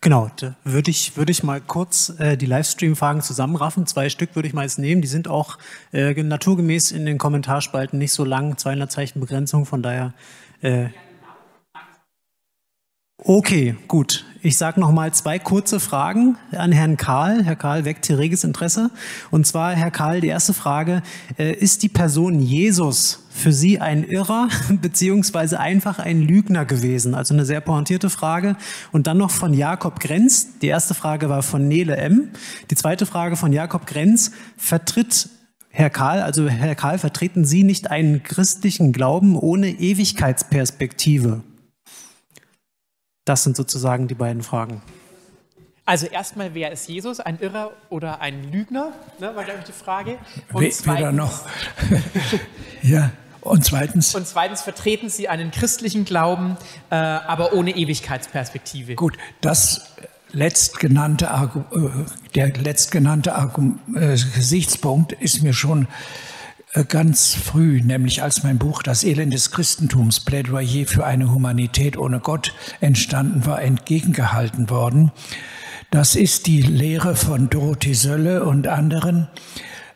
[0.00, 3.86] Genau, da würde ich, würde ich mal kurz äh, die Livestream-Fragen zusammenraffen.
[3.86, 5.02] Zwei Stück würde ich mal jetzt nehmen.
[5.02, 5.58] Die sind auch
[5.92, 10.14] äh, naturgemäß in den Kommentarspalten nicht so lang, 200 Zeichen Begrenzung, von daher.
[10.60, 10.90] Äh,
[13.16, 14.24] okay, gut.
[14.40, 17.42] Ich sage noch mal zwei kurze Fragen an Herrn Karl.
[17.42, 18.90] Herr Karl weckt hier reges Interesse.
[19.32, 21.02] Und zwar, Herr Karl, die erste Frage.
[21.38, 24.48] Äh, ist die Person Jesus für Sie ein Irrer
[24.80, 27.16] beziehungsweise einfach ein Lügner gewesen?
[27.16, 28.54] Also eine sehr pointierte Frage.
[28.92, 30.58] Und dann noch von Jakob Grenz.
[30.60, 32.28] Die erste Frage war von Nele M.
[32.70, 34.30] Die zweite Frage von Jakob Grenz.
[34.56, 35.30] Vertritt
[35.70, 41.42] Herr Karl, also Herr Karl, vertreten Sie nicht einen christlichen Glauben ohne Ewigkeitsperspektive?
[43.28, 44.80] Das sind sozusagen die beiden Fragen.
[45.84, 47.20] Also erstmal, wer ist Jesus?
[47.20, 48.92] Ein Irrer oder ein Lügner?
[49.18, 50.18] Ne, war, glaube ich, die Frage.
[50.52, 51.42] Und We zweitens, weder noch.
[52.82, 53.10] ja.
[53.42, 54.14] Und zweitens?
[54.14, 56.56] Und zweitens vertreten Sie einen christlichen Glauben,
[56.88, 58.94] äh, aber ohne Ewigkeitsperspektive.
[58.94, 59.92] Gut, das
[60.32, 61.78] letztgenannte, äh,
[62.34, 63.30] der letztgenannte
[63.94, 65.86] äh, Gesichtspunkt ist mir schon äh,
[66.84, 72.20] ganz früh, nämlich als mein Buch Das Elend des Christentums, Plädoyer für eine Humanität ohne
[72.20, 75.12] Gott entstanden war, entgegengehalten worden.
[75.90, 79.28] Das ist die Lehre von Dorothee Sölle und anderen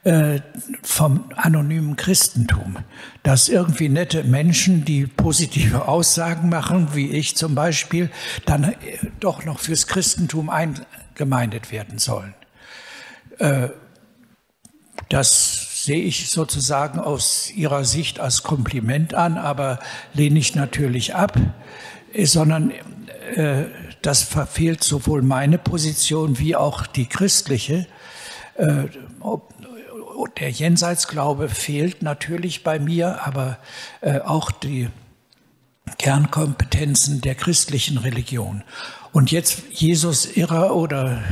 [0.05, 0.41] äh,
[0.83, 2.79] vom anonymen Christentum,
[3.23, 8.11] dass irgendwie nette Menschen, die positive Aussagen machen, wie ich zum Beispiel,
[8.47, 8.75] dann äh,
[9.21, 12.35] doch noch fürs Christentum eingemeindet werden sollen.
[13.39, 13.69] Äh,
[15.09, 19.81] das sehe ich sozusagen aus Ihrer Sicht als Kompliment an, aber
[20.15, 21.37] lehne ich natürlich ab,
[22.13, 22.73] äh, sondern
[23.35, 23.65] äh,
[24.01, 27.87] das verfehlt sowohl meine Position wie auch die christliche.
[28.57, 28.85] Äh,
[30.39, 33.59] der Jenseitsglaube fehlt natürlich bei mir, aber
[34.01, 34.89] äh, auch die
[35.99, 38.63] Kernkompetenzen der christlichen Religion.
[39.13, 41.23] Und jetzt Jesus Irrer oder,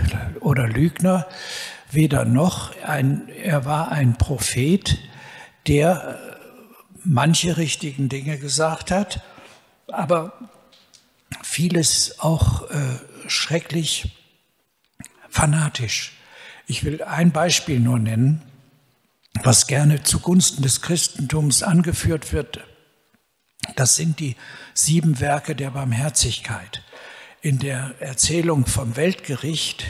[0.41, 1.27] oder Lügner,
[1.91, 2.73] weder noch.
[2.83, 4.99] Ein, er war ein Prophet,
[5.67, 9.23] der äh, manche richtigen Dinge gesagt hat,
[9.89, 10.33] aber
[11.43, 12.77] vieles auch äh,
[13.27, 14.17] schrecklich
[15.29, 16.13] fanatisch.
[16.67, 18.43] Ich will ein Beispiel nur nennen,
[19.43, 22.61] was gerne zugunsten des Christentums angeführt wird.
[23.77, 24.37] Das sind die
[24.75, 26.83] sieben Werke der Barmherzigkeit.
[27.43, 29.85] In der Erzählung vom Weltgericht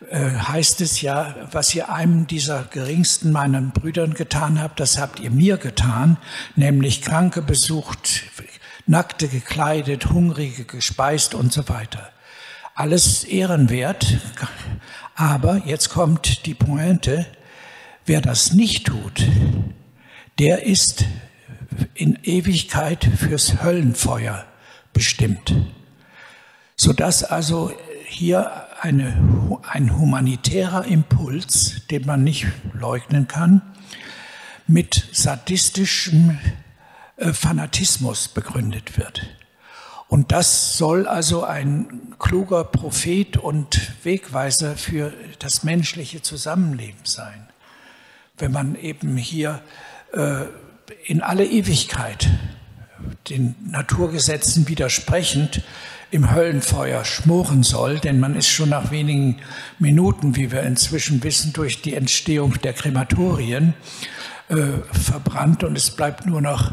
[0.00, 5.30] heißt es ja, was ihr einem dieser geringsten meinen Brüdern getan habt, das habt ihr
[5.30, 6.18] mir getan,
[6.54, 8.22] nämlich Kranke besucht,
[8.86, 12.10] Nackte gekleidet, Hungrige gespeist und so weiter.
[12.74, 14.18] Alles ehrenwert,
[15.16, 17.26] aber jetzt kommt die Pointe,
[18.06, 19.26] wer das nicht tut,
[20.38, 21.04] der ist
[21.94, 24.46] in Ewigkeit fürs Höllenfeuer
[24.92, 25.52] bestimmt.
[26.76, 27.72] Sodass also
[28.06, 33.62] hier eine, ein humanitärer Impuls, den man nicht leugnen kann,
[34.66, 36.38] mit sadistischem
[37.16, 39.26] äh, Fanatismus begründet wird.
[40.08, 47.46] Und das soll also ein kluger Prophet und Wegweiser für das menschliche Zusammenleben sein.
[48.38, 49.60] Wenn man eben hier
[50.12, 50.44] äh,
[51.04, 52.28] in alle Ewigkeit
[53.28, 55.62] den Naturgesetzen widersprechend
[56.10, 59.40] im Höllenfeuer schmoren soll, denn man ist schon nach wenigen
[59.78, 63.74] Minuten, wie wir inzwischen wissen, durch die Entstehung der Krematorien
[64.48, 64.56] äh,
[64.92, 66.72] verbrannt und es bleibt nur noch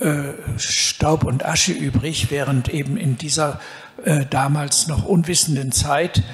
[0.00, 3.60] äh, Staub und Asche übrig, während eben in dieser
[4.04, 6.24] äh, damals noch unwissenden Zeit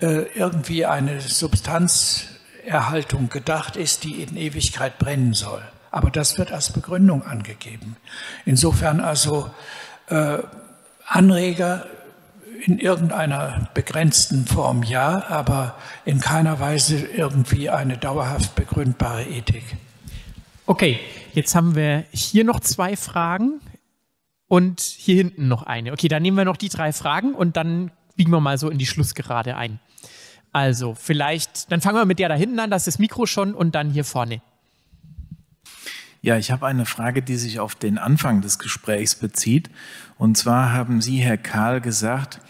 [0.00, 5.62] äh, irgendwie eine Substanzerhaltung gedacht ist, die in Ewigkeit brennen soll.
[5.90, 7.96] Aber das wird als Begründung angegeben.
[8.46, 9.50] Insofern also
[10.06, 10.38] äh,
[11.10, 11.86] Anreger
[12.64, 19.64] in irgendeiner begrenzten Form ja, aber in keiner Weise irgendwie eine dauerhaft begründbare Ethik.
[20.66, 21.00] Okay,
[21.32, 23.60] jetzt haben wir hier noch zwei Fragen
[24.46, 25.92] und hier hinten noch eine.
[25.92, 28.78] Okay, dann nehmen wir noch die drei Fragen und dann biegen wir mal so in
[28.78, 29.80] die Schlussgerade ein.
[30.52, 33.54] Also vielleicht, dann fangen wir mit der da hinten an, das ist das Mikro schon
[33.54, 34.42] und dann hier vorne.
[36.22, 39.70] Ja, ich habe eine Frage, die sich auf den Anfang des Gesprächs bezieht.
[40.18, 42.40] Und zwar haben Sie, Herr Karl, gesagt,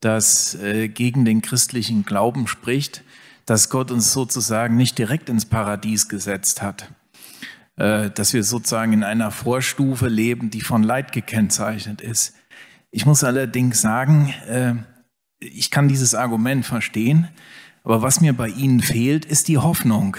[0.00, 3.02] dass äh, gegen den christlichen Glauben spricht,
[3.46, 6.92] dass Gott uns sozusagen nicht direkt ins Paradies gesetzt hat,
[7.76, 12.34] äh, dass wir sozusagen in einer Vorstufe leben, die von Leid gekennzeichnet ist.
[12.92, 14.74] Ich muss allerdings sagen, äh,
[15.40, 17.26] ich kann dieses Argument verstehen,
[17.82, 20.16] aber was mir bei Ihnen fehlt, ist die Hoffnung.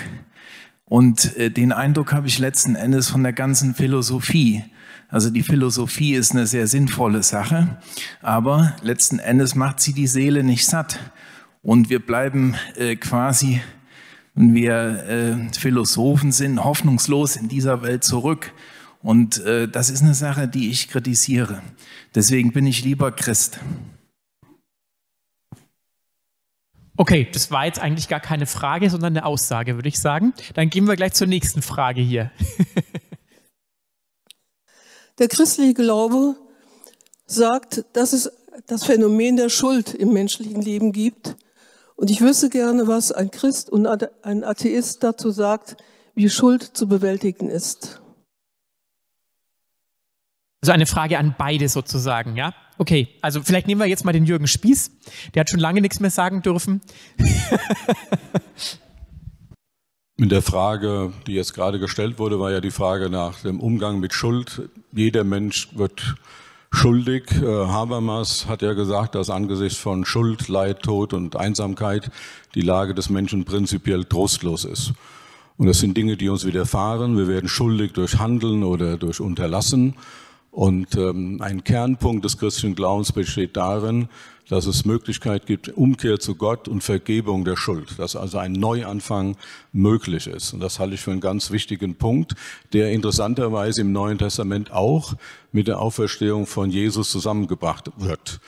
[0.91, 4.65] Und äh, den Eindruck habe ich letzten Endes von der ganzen Philosophie.
[5.07, 7.77] Also die Philosophie ist eine sehr sinnvolle Sache,
[8.21, 10.99] aber letzten Endes macht sie die Seele nicht satt.
[11.63, 13.61] Und wir bleiben äh, quasi,
[14.35, 14.73] wenn wir
[15.07, 18.51] äh, Philosophen sind, hoffnungslos in dieser Welt zurück.
[19.01, 21.61] Und äh, das ist eine Sache, die ich kritisiere.
[22.15, 23.61] Deswegen bin ich lieber Christ.
[27.01, 30.35] Okay, das war jetzt eigentlich gar keine Frage, sondern eine Aussage, würde ich sagen.
[30.53, 32.29] Dann gehen wir gleich zur nächsten Frage hier.
[35.17, 36.35] Der christliche Glaube
[37.25, 38.31] sagt, dass es
[38.67, 41.37] das Phänomen der Schuld im menschlichen Leben gibt.
[41.95, 45.77] Und ich wüsste gerne, was ein Christ und ein Atheist dazu sagt,
[46.13, 48.00] wie Schuld zu bewältigen ist.
[50.63, 52.53] Also eine Frage an beide sozusagen, ja?
[52.77, 54.91] Okay, also vielleicht nehmen wir jetzt mal den Jürgen Spieß.
[55.33, 56.81] Der hat schon lange nichts mehr sagen dürfen.
[60.17, 63.99] Mit der Frage, die jetzt gerade gestellt wurde, war ja die Frage nach dem Umgang
[63.99, 64.69] mit Schuld.
[64.91, 66.15] Jeder Mensch wird
[66.71, 67.23] schuldig.
[67.31, 72.11] Äh, Habermas hat ja gesagt, dass angesichts von Schuld, Leid, Tod und Einsamkeit
[72.53, 74.93] die Lage des Menschen prinzipiell trostlos ist.
[75.57, 77.17] Und das sind Dinge, die uns widerfahren.
[77.17, 79.95] Wir werden schuldig durch Handeln oder durch Unterlassen.
[80.51, 84.09] Und ähm, ein Kernpunkt des christlichen Glaubens besteht darin,
[84.49, 89.37] dass es Möglichkeit gibt, Umkehr zu Gott und Vergebung der Schuld, dass also ein Neuanfang
[89.71, 90.53] möglich ist.
[90.53, 92.35] Und das halte ich für einen ganz wichtigen Punkt,
[92.73, 95.13] der interessanterweise im Neuen Testament auch
[95.53, 98.41] mit der Auferstehung von Jesus zusammengebracht wird.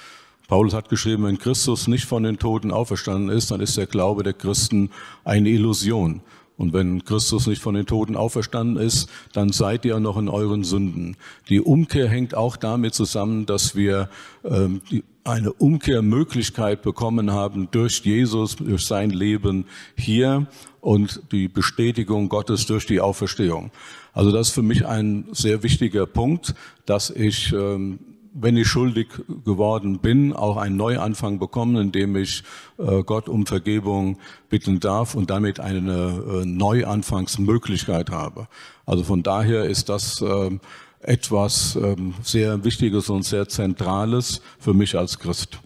[0.49, 4.23] Paulus hat geschrieben, wenn Christus nicht von den Toten auferstanden ist, dann ist der Glaube
[4.23, 4.89] der Christen
[5.23, 6.21] eine Illusion.
[6.57, 10.63] Und wenn Christus nicht von den Toten auferstanden ist, dann seid ihr noch in euren
[10.63, 11.17] Sünden.
[11.49, 14.09] Die Umkehr hängt auch damit zusammen, dass wir
[14.43, 20.47] ähm, die, eine Umkehrmöglichkeit bekommen haben durch Jesus, durch sein Leben hier
[20.81, 23.71] und die Bestätigung Gottes durch die Auferstehung.
[24.11, 26.53] Also das ist für mich ein sehr wichtiger Punkt,
[26.85, 27.99] dass ich ähm,
[28.33, 29.07] wenn ich schuldig
[29.45, 32.43] geworden bin, auch einen Neuanfang bekommen, indem ich
[32.77, 34.17] äh, Gott um Vergebung
[34.49, 38.47] bitten darf und damit eine äh, Neuanfangsmöglichkeit habe.
[38.85, 40.49] Also von daher ist das äh,
[41.01, 45.59] etwas ähm, sehr Wichtiges und sehr Zentrales für mich als Christ.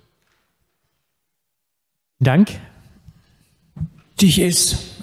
[2.19, 2.59] Dank.
[4.19, 4.96] Wichtig ist,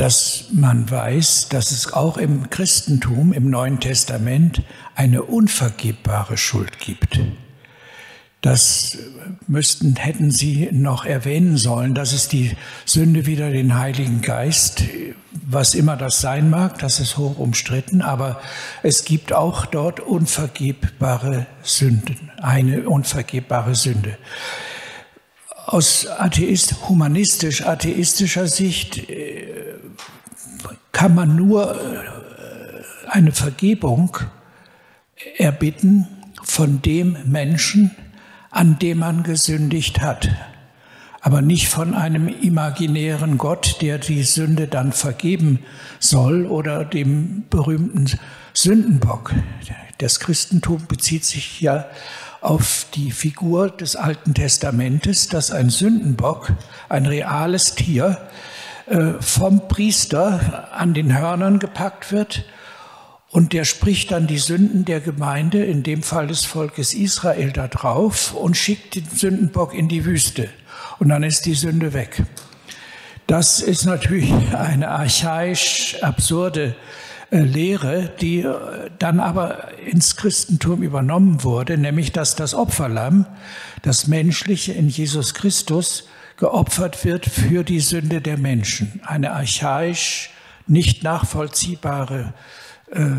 [0.00, 4.62] dass man weiß, dass es auch im Christentum, im Neuen Testament,
[4.94, 7.20] eine unvergebbare Schuld gibt.
[8.40, 8.96] Das
[9.46, 11.94] müssten, hätten Sie noch erwähnen sollen.
[11.94, 14.84] Das ist die Sünde wieder den Heiligen Geist,
[15.32, 18.40] was immer das sein mag, das ist hoch umstritten, aber
[18.82, 24.16] es gibt auch dort unvergebbare Sünden, eine unvergebbare Sünde.
[25.66, 29.69] Aus atheist, humanistisch, atheistischer Sicht äh,
[30.92, 34.16] kann man nur äh, eine Vergebung
[35.36, 36.06] erbitten
[36.42, 37.90] von dem Menschen,
[38.50, 40.28] an dem man gesündigt hat,
[41.20, 45.60] aber nicht von einem imaginären Gott, der die Sünde dann vergeben
[45.98, 48.10] soll oder dem berühmten
[48.54, 49.32] Sündenbock.
[49.98, 51.86] Das Christentum bezieht sich ja
[52.40, 56.52] auf die Figur des Alten Testamentes, dass ein Sündenbock,
[56.88, 58.16] ein reales Tier,
[59.20, 62.44] vom Priester an den Hörnern gepackt wird
[63.30, 67.68] und der spricht dann die Sünden der Gemeinde, in dem Fall des Volkes Israel, da
[67.68, 70.48] drauf und schickt den Sündenbock in die Wüste.
[70.98, 72.24] Und dann ist die Sünde weg.
[73.28, 76.74] Das ist natürlich eine archaisch absurde
[77.30, 83.26] äh, Lehre, die äh, dann aber ins Christentum übernommen wurde, nämlich dass das Opferlamm,
[83.82, 86.08] das Menschliche in Jesus Christus,
[86.40, 89.00] geopfert wird für die Sünde der Menschen.
[89.04, 90.30] Eine archaisch
[90.66, 92.32] nicht nachvollziehbare
[92.90, 93.10] äh,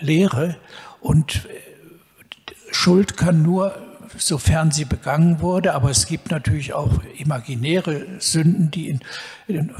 [0.00, 0.56] Lehre
[1.00, 3.74] und äh, Schuld kann nur
[4.16, 9.00] sofern sie begangen wurde, aber es gibt natürlich auch imaginäre Sünden, die in,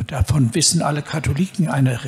[0.06, 1.98] davon wissen alle Katholiken eine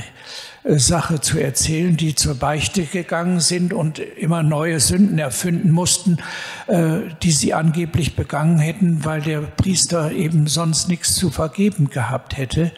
[0.65, 6.19] äh, Sache zu erzählen, die zur Beichte gegangen sind und immer neue Sünden erfinden mussten,
[6.67, 12.37] äh, die sie angeblich begangen hätten, weil der Priester eben sonst nichts zu vergeben gehabt
[12.37, 12.73] hätte.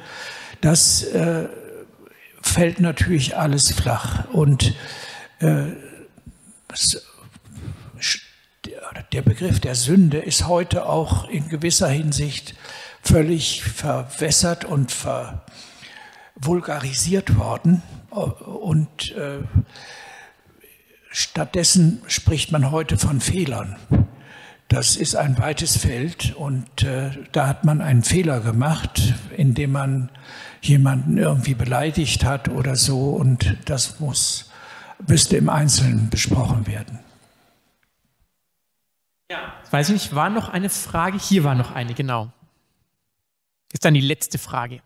[0.60, 1.48] Das äh,
[2.42, 4.74] fällt natürlich alles flach und
[9.12, 12.54] der Begriff der Sünde ist heute auch in gewisser Hinsicht
[13.02, 14.92] völlig verwässert und
[16.36, 17.82] vervulgarisiert worden.
[18.10, 19.38] Und äh,
[21.10, 23.76] stattdessen spricht man heute von Fehlern.
[24.68, 30.10] Das ist ein weites Feld und äh, da hat man einen Fehler gemacht, indem man
[30.60, 34.50] jemanden irgendwie beleidigt hat oder so und das muss,
[35.06, 36.98] müsste im Einzelnen besprochen werden.
[39.30, 39.52] Ja.
[39.70, 41.18] Weiß ich nicht, war noch eine Frage?
[41.18, 42.28] Hier war noch eine, genau.
[43.72, 44.80] Ist dann die letzte Frage.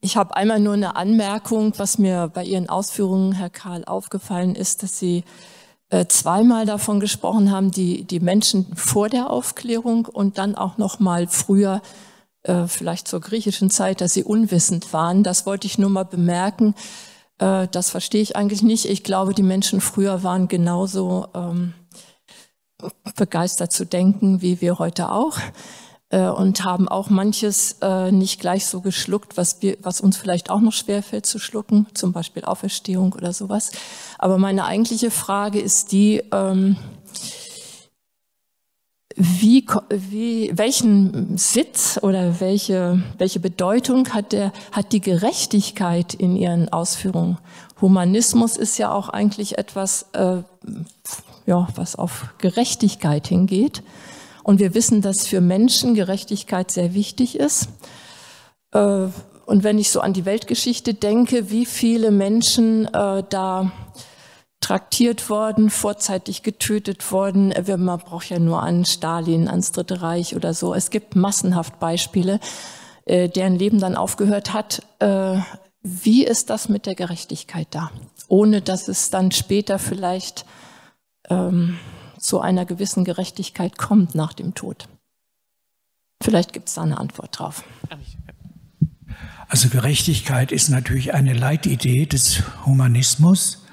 [0.00, 4.82] Ich habe einmal nur eine Anmerkung, was mir bei Ihren Ausführungen, Herr Karl, aufgefallen ist,
[4.82, 5.24] dass Sie
[5.90, 10.98] äh, zweimal davon gesprochen haben, die, die Menschen vor der Aufklärung und dann auch noch
[10.98, 11.82] mal früher,
[12.42, 15.22] äh, vielleicht zur griechischen Zeit, dass sie unwissend waren.
[15.22, 16.74] Das wollte ich nur mal bemerken.
[17.38, 18.86] Äh, das verstehe ich eigentlich nicht.
[18.86, 21.74] Ich glaube, die Menschen früher waren genauso ähm,
[23.16, 25.38] begeistert zu denken, wie wir heute auch.
[26.08, 30.50] Äh, und haben auch manches äh, nicht gleich so geschluckt, was, wir, was uns vielleicht
[30.50, 33.72] auch noch schwerfällt zu schlucken, zum Beispiel Auferstehung oder sowas.
[34.18, 36.76] Aber meine eigentliche Frage ist die, ähm,
[39.16, 46.68] wie, wie, welchen Sitz oder welche, welche Bedeutung hat, der, hat die Gerechtigkeit in Ihren
[46.68, 47.38] Ausführungen?
[47.80, 50.42] Humanismus ist ja auch eigentlich etwas, äh,
[51.46, 53.82] ja, was auf Gerechtigkeit hingeht.
[54.42, 57.68] Und wir wissen, dass für Menschen Gerechtigkeit sehr wichtig ist.
[58.72, 59.08] Äh,
[59.46, 63.72] und wenn ich so an die Weltgeschichte denke, wie viele Menschen äh, da
[64.60, 67.52] traktiert worden, vorzeitig getötet worden.
[67.52, 70.74] Äh, man braucht ja nur an Stalin, ans Dritte Reich oder so.
[70.74, 72.40] Es gibt massenhaft Beispiele,
[73.08, 74.82] deren Leben dann aufgehört hat.
[75.82, 77.92] Wie ist das mit der Gerechtigkeit da?
[78.26, 80.44] Ohne dass es dann später vielleicht
[81.30, 81.78] ähm,
[82.18, 84.88] zu einer gewissen Gerechtigkeit kommt nach dem Tod.
[86.22, 87.64] Vielleicht gibt es da eine Antwort drauf.
[89.48, 93.64] Also Gerechtigkeit ist natürlich eine Leitidee des Humanismus,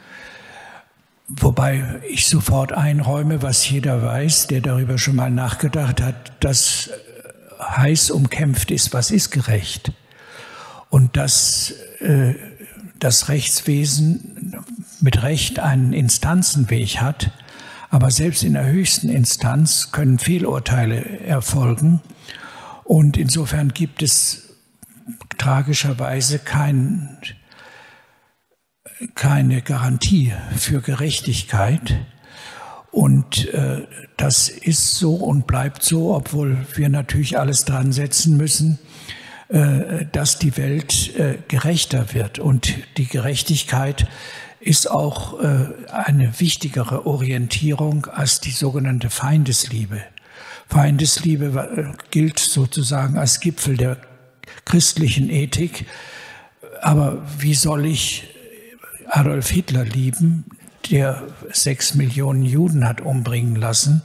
[1.27, 6.91] wobei ich sofort einräume, was jeder weiß, der darüber schon mal nachgedacht hat, dass
[7.59, 9.93] heiß umkämpft ist, was ist gerecht.
[10.89, 12.35] Und dass äh,
[12.99, 14.63] das Rechtswesen
[15.01, 17.31] mit Recht einen Instanzenweg hat,
[17.93, 22.01] aber selbst in der höchsten Instanz können Fehlurteile erfolgen.
[22.83, 24.55] Und insofern gibt es
[25.37, 27.19] tragischerweise kein,
[29.13, 31.99] keine Garantie für Gerechtigkeit.
[32.89, 33.85] Und äh,
[34.17, 38.79] das ist so und bleibt so, obwohl wir natürlich alles dran setzen müssen,
[39.49, 42.39] äh, dass die Welt äh, gerechter wird.
[42.39, 44.07] Und die Gerechtigkeit
[44.63, 50.01] ist auch äh, eine wichtigere Orientierung als die sogenannte Feindesliebe.
[50.67, 53.97] Feindesliebe äh, gilt sozusagen als Gipfel der
[54.65, 55.85] christlichen Ethik.
[56.81, 58.29] Aber wie soll ich
[59.07, 60.45] Adolf Hitler lieben,
[60.89, 64.01] der sechs Millionen Juden hat umbringen lassen?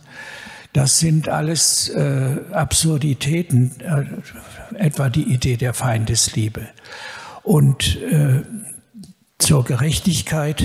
[0.72, 4.04] Das sind alles äh, Absurditäten, äh,
[4.76, 6.68] etwa die Idee der Feindesliebe.
[7.42, 8.42] Und äh,
[9.38, 10.64] zur Gerechtigkeit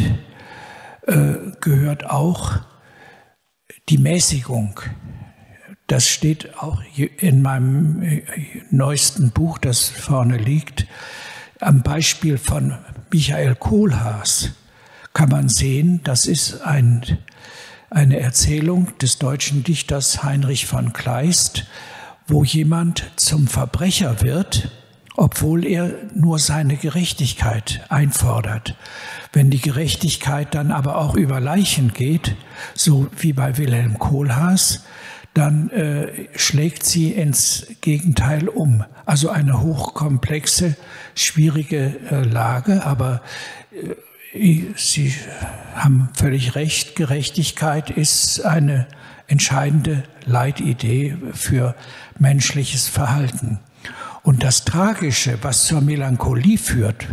[1.08, 2.60] äh, gehört auch
[3.90, 4.80] die Mäßigung.
[5.88, 8.24] Das steht auch in meinem äh,
[8.72, 10.88] neuesten Buch, das vorne liegt.
[11.60, 12.78] Am Beispiel von
[13.12, 14.52] Michael Kohlhaas
[15.14, 17.20] kann man sehen, das ist ein,
[17.90, 21.68] eine Erzählung des deutschen Dichters Heinrich von Kleist,
[22.28, 24.72] wo jemand zum Verbrecher wird,
[25.16, 28.76] obwohl er nur seine Gerechtigkeit einfordert.
[29.32, 32.36] Wenn die Gerechtigkeit dann aber auch über Leichen geht,
[32.74, 34.84] so wie bei Wilhelm Kohlhaas,
[35.34, 38.84] dann äh, schlägt sie ins Gegenteil um.
[39.06, 40.76] Also eine hochkomplexe,
[41.16, 43.22] schwierige äh, Lage, aber
[43.72, 43.96] äh,
[44.76, 45.14] Sie
[45.76, 48.88] haben völlig recht, Gerechtigkeit ist eine
[49.28, 51.76] entscheidende Leitidee für
[52.18, 53.60] menschliches Verhalten.
[54.24, 57.08] Und das Tragische, was zur Melancholie führt,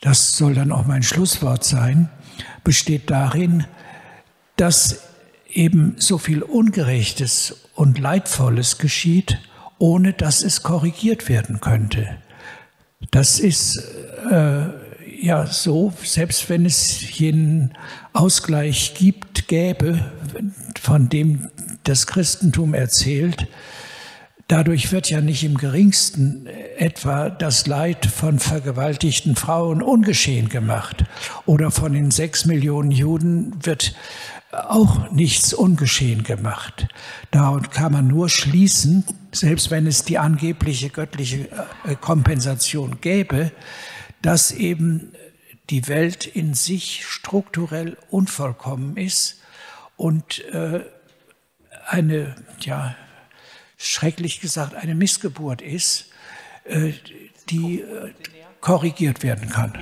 [0.00, 2.10] das soll dann auch mein Schlusswort sein,
[2.64, 3.64] besteht darin,
[4.56, 5.00] dass
[5.48, 9.38] eben so viel Ungerechtes und Leidvolles geschieht,
[9.78, 12.18] ohne dass es korrigiert werden könnte.
[13.10, 13.82] Das ist
[14.30, 14.66] äh,
[15.20, 17.74] ja so, selbst wenn es jenen
[18.12, 20.10] Ausgleich gibt, gäbe,
[20.80, 21.50] von dem
[21.84, 23.46] das Christentum erzählt,
[24.48, 31.04] dadurch wird ja nicht im geringsten etwa das Leid von vergewaltigten Frauen ungeschehen gemacht.
[31.46, 33.94] Oder von den sechs Millionen Juden wird
[34.52, 36.88] auch nichts ungeschehen gemacht.
[37.30, 41.48] Da kann man nur schließen, selbst wenn es die angebliche göttliche
[41.84, 43.52] äh, Kompensation gäbe,
[44.22, 45.12] dass eben
[45.68, 49.40] die Welt in sich strukturell unvollkommen ist
[49.96, 50.80] und äh,
[51.88, 52.94] eine, ja,
[53.76, 56.06] schrecklich gesagt, eine Missgeburt ist,
[56.64, 56.92] äh,
[57.48, 58.12] die äh,
[58.60, 59.72] korrigiert werden kann.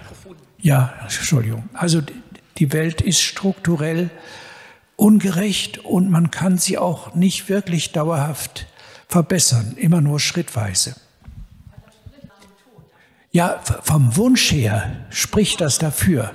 [0.58, 1.68] Ja, Entschuldigung.
[1.72, 2.02] Also
[2.58, 4.10] die Welt ist strukturell
[4.96, 8.66] ungerecht und man kann sie auch nicht wirklich dauerhaft
[9.08, 10.96] verbessern, immer nur schrittweise.
[13.30, 16.32] Ja, vom Wunsch her spricht das dafür.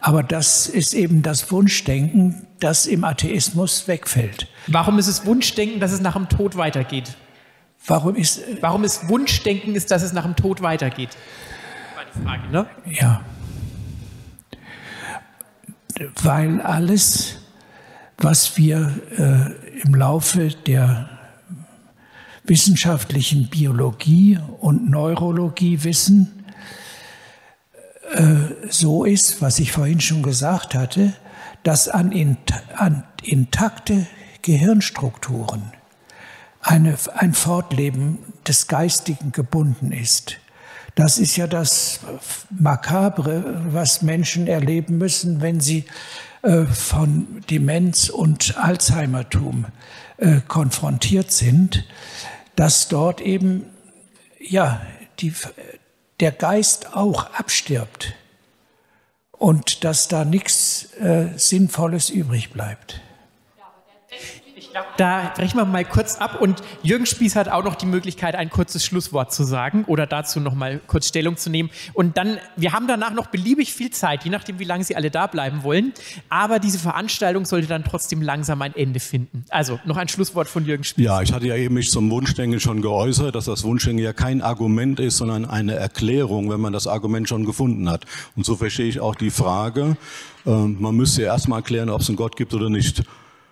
[0.00, 4.48] Aber das ist eben das Wunschdenken, das im Atheismus wegfällt.
[4.66, 7.16] Warum ist es Wunschdenken, dass es nach dem Tod weitergeht?
[7.86, 11.10] Warum ist, Warum ist Wunschdenken, ist, dass es nach dem Tod weitergeht?
[11.94, 12.66] War die Frage, ne?
[12.84, 13.20] Ja.
[16.22, 17.36] Weil alles,
[18.18, 21.08] was wir äh, im Laufe der
[22.44, 26.44] wissenschaftlichen Biologie und Neurologie wissen,
[28.12, 28.36] äh,
[28.68, 31.14] so ist, was ich vorhin schon gesagt hatte,
[31.68, 32.38] dass an,
[32.76, 34.06] an intakte
[34.40, 35.70] Gehirnstrukturen
[36.62, 40.38] eine, ein Fortleben des Geistigen gebunden ist.
[40.94, 42.00] Das ist ja das
[42.48, 45.84] Makabre, was Menschen erleben müssen, wenn sie
[46.40, 49.66] äh, von Demenz und Alzheimertum
[50.16, 51.84] äh, konfrontiert sind,
[52.56, 53.66] dass dort eben
[54.40, 54.80] ja
[55.20, 55.34] die
[56.20, 58.14] der Geist auch abstirbt
[59.38, 63.00] und dass da nichts äh, Sinnvolles übrig bleibt.
[64.96, 68.50] Da brechen wir mal kurz ab und Jürgen Spieß hat auch noch die Möglichkeit, ein
[68.50, 71.70] kurzes Schlusswort zu sagen oder dazu noch mal kurz Stellung zu nehmen.
[71.94, 75.10] Und dann, wir haben danach noch beliebig viel Zeit, je nachdem, wie lange Sie alle
[75.10, 75.92] da bleiben wollen.
[76.28, 79.44] Aber diese Veranstaltung sollte dann trotzdem langsam ein Ende finden.
[79.50, 81.04] Also noch ein Schlusswort von Jürgen Spieß.
[81.04, 84.42] Ja, ich hatte ja eben mich zum Wunschdenken schon geäußert, dass das Wunschdenken ja kein
[84.42, 88.04] Argument ist, sondern eine Erklärung, wenn man das Argument schon gefunden hat.
[88.36, 89.96] Und so verstehe ich auch die Frage.
[90.46, 93.02] Äh, man müsste ja erstmal erklären, ob es einen Gott gibt oder nicht.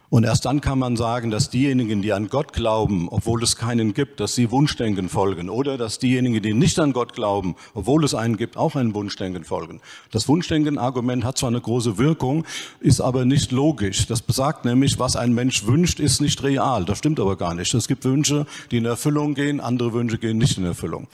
[0.09, 3.92] Und erst dann kann man sagen, dass diejenigen, die an Gott glauben, obwohl es keinen
[3.92, 5.48] gibt, dass sie Wunschdenken folgen.
[5.48, 9.44] Oder dass diejenigen, die nicht an Gott glauben, obwohl es einen gibt, auch ein Wunschdenken
[9.44, 9.80] folgen.
[10.12, 12.44] Das Wunschdenken-Argument hat zwar eine große Wirkung,
[12.80, 14.07] ist aber nicht logisch.
[14.07, 16.84] Das besagt nämlich, was ein Mensch wünscht, ist nicht real.
[16.84, 17.74] Das stimmt aber gar nicht.
[17.74, 21.09] Es gibt Wünsche, die in Erfüllung gehen, andere Wünsche gehen nicht in Erfüllung.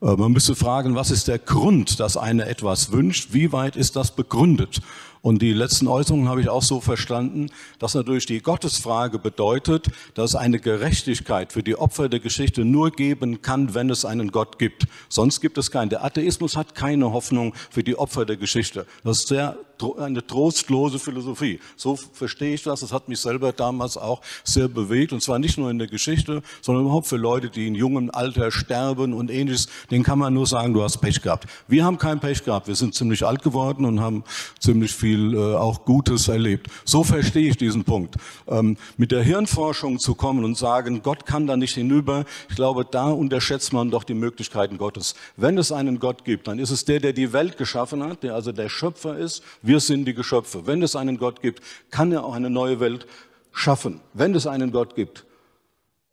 [0.00, 3.30] Äh, man müsste fragen, was ist der Grund, dass einer etwas wünscht?
[3.32, 4.80] Wie weit ist das begründet?
[5.20, 7.46] Und die letzten Äußerungen habe ich auch so verstanden,
[7.78, 12.90] dass natürlich die Gottesfrage bedeutet, dass es eine Gerechtigkeit für die Opfer der Geschichte nur
[12.90, 14.86] geben kann, wenn es einen Gott gibt.
[15.08, 15.90] Sonst gibt es keinen.
[15.90, 18.86] Der Atheismus hat keine Hoffnung für die Opfer der Geschichte.
[19.04, 19.56] Das ist sehr
[19.98, 21.60] eine trostlose Philosophie.
[21.76, 22.80] So verstehe ich das.
[22.80, 25.12] Das hat mich selber damals auch sehr bewegt.
[25.12, 28.50] Und zwar nicht nur in der Geschichte, sondern überhaupt für Leute, die in jungem Alter
[28.50, 29.68] sterben und ähnliches.
[29.90, 31.46] Den kann man nur sagen, du hast Pech gehabt.
[31.66, 32.68] Wir haben kein Pech gehabt.
[32.68, 34.24] Wir sind ziemlich alt geworden und haben
[34.58, 36.68] ziemlich viel äh, auch Gutes erlebt.
[36.84, 38.16] So verstehe ich diesen Punkt.
[38.46, 42.84] Ähm, mit der Hirnforschung zu kommen und sagen, Gott kann da nicht hinüber, ich glaube,
[42.84, 45.14] da unterschätzt man doch die Möglichkeiten Gottes.
[45.36, 48.34] Wenn es einen Gott gibt, dann ist es der, der die Welt geschaffen hat, der
[48.34, 49.42] also der Schöpfer ist.
[49.68, 50.66] Wir sind die Geschöpfe.
[50.66, 51.60] Wenn es einen Gott gibt,
[51.90, 53.06] kann er auch eine neue Welt
[53.52, 54.00] schaffen.
[54.14, 55.26] Wenn es einen Gott gibt,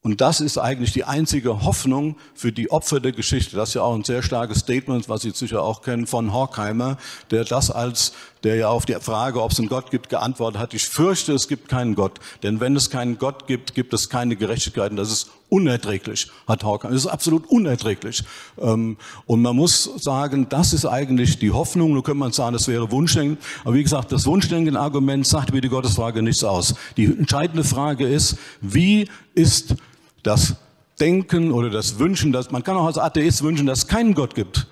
[0.01, 3.56] und das ist eigentlich die einzige Hoffnung für die Opfer der Geschichte.
[3.56, 6.97] Das ist ja auch ein sehr starkes Statement, was Sie sicher auch kennen, von Horkheimer,
[7.32, 8.12] der das als,
[8.43, 10.74] der ja auf die Frage, ob es einen Gott gibt, geantwortet hat.
[10.74, 12.20] Ich fürchte, es gibt keinen Gott.
[12.43, 14.91] Denn wenn es keinen Gott gibt, gibt es keine Gerechtigkeit.
[14.91, 16.93] Und das ist unerträglich, hat Horkheimer.
[16.93, 18.24] Das ist absolut unerträglich.
[18.60, 21.93] Ähm, und man muss sagen, das ist eigentlich die Hoffnung.
[21.93, 23.38] Nun könnte man sagen, das wäre Wunschdenken.
[23.64, 26.76] Aber wie gesagt, das Wunschdenken-Argument sagt über die Gottesfrage nichts aus.
[26.98, 29.76] Die entscheidende Frage ist, wie ist
[30.24, 30.56] das
[31.00, 34.34] Denken oder das Wünschen, dass man kann auch als Atheist wünschen, dass es keinen Gott
[34.34, 34.68] gibt.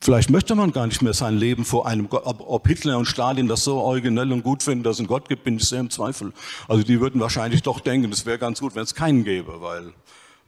[0.00, 2.22] Vielleicht möchte man gar nicht mehr sein Leben vor einem Gott.
[2.24, 5.44] Ob, Hitler und Stalin das so originell und gut finden, dass es einen Gott gibt,
[5.44, 6.32] bin ich sehr im Zweifel.
[6.68, 9.92] Also die würden wahrscheinlich doch denken, es wäre ganz gut, wenn es keinen gäbe, weil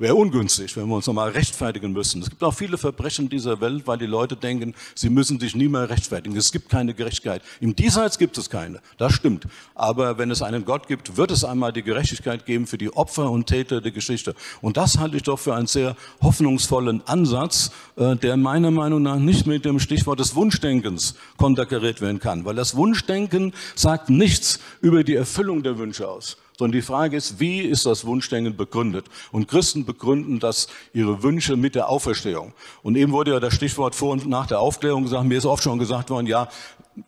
[0.00, 2.22] Wäre ungünstig, wenn wir uns nochmal rechtfertigen müssen.
[2.22, 5.68] Es gibt auch viele Verbrechen dieser Welt, weil die Leute denken, sie müssen sich nie
[5.68, 6.34] mehr rechtfertigen.
[6.38, 7.42] Es gibt keine Gerechtigkeit.
[7.60, 8.80] Im Diesseits gibt es keine.
[8.96, 9.46] Das stimmt.
[9.74, 13.30] Aber wenn es einen Gott gibt, wird es einmal die Gerechtigkeit geben für die Opfer
[13.30, 14.34] und Täter der Geschichte.
[14.62, 19.18] Und das halte ich doch für einen sehr hoffnungsvollen Ansatz, äh, der meiner Meinung nach
[19.18, 22.46] nicht mit dem Stichwort des Wunschdenkens konterkariert werden kann.
[22.46, 27.40] Weil das Wunschdenken sagt nichts über die Erfüllung der Wünsche aus sondern die Frage ist,
[27.40, 29.06] wie ist das Wunschdenken begründet?
[29.32, 32.52] Und Christen begründen das ihre Wünsche mit der Auferstehung.
[32.82, 35.62] Und eben wurde ja das Stichwort vor und nach der Aufklärung gesagt, mir ist oft
[35.62, 36.48] schon gesagt worden, ja,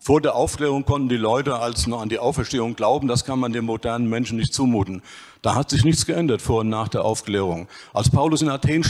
[0.01, 3.53] vor der Aufklärung konnten die Leute als noch an die Auferstehung glauben, das kann man
[3.53, 5.03] den modernen Menschen nicht zumuten.
[5.43, 7.69] Da hat sich nichts geändert vor und nach der Aufklärung.
[7.93, 8.83] Als Paulus in Athen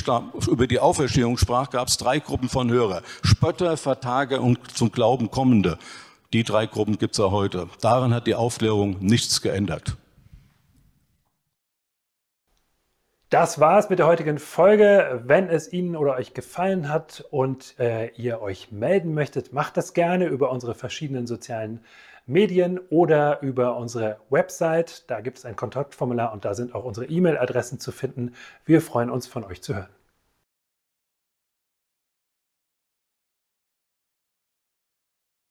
[0.49, 3.03] über die Auferstehung sprach, gab es drei Gruppen von Hörer.
[3.23, 5.77] Spötter, Vertager und zum Glauben kommende.
[6.33, 7.69] Die drei Gruppen gibt es auch heute.
[7.81, 9.97] Daran hat die Aufklärung nichts geändert.
[13.33, 15.23] Das war es mit der heutigen Folge.
[15.25, 19.95] Wenn es Ihnen oder euch gefallen hat und äh, ihr euch melden möchtet, macht das
[19.95, 21.81] gerne über unsere verschiedenen sozialen
[22.27, 25.11] Medien oder über unsere Website.
[25.11, 28.35] Da gibt es ein Kontaktformular und da sind auch unsere E-Mail-Adressen zu finden.
[28.67, 30.02] Wir freuen uns, von euch zu hören.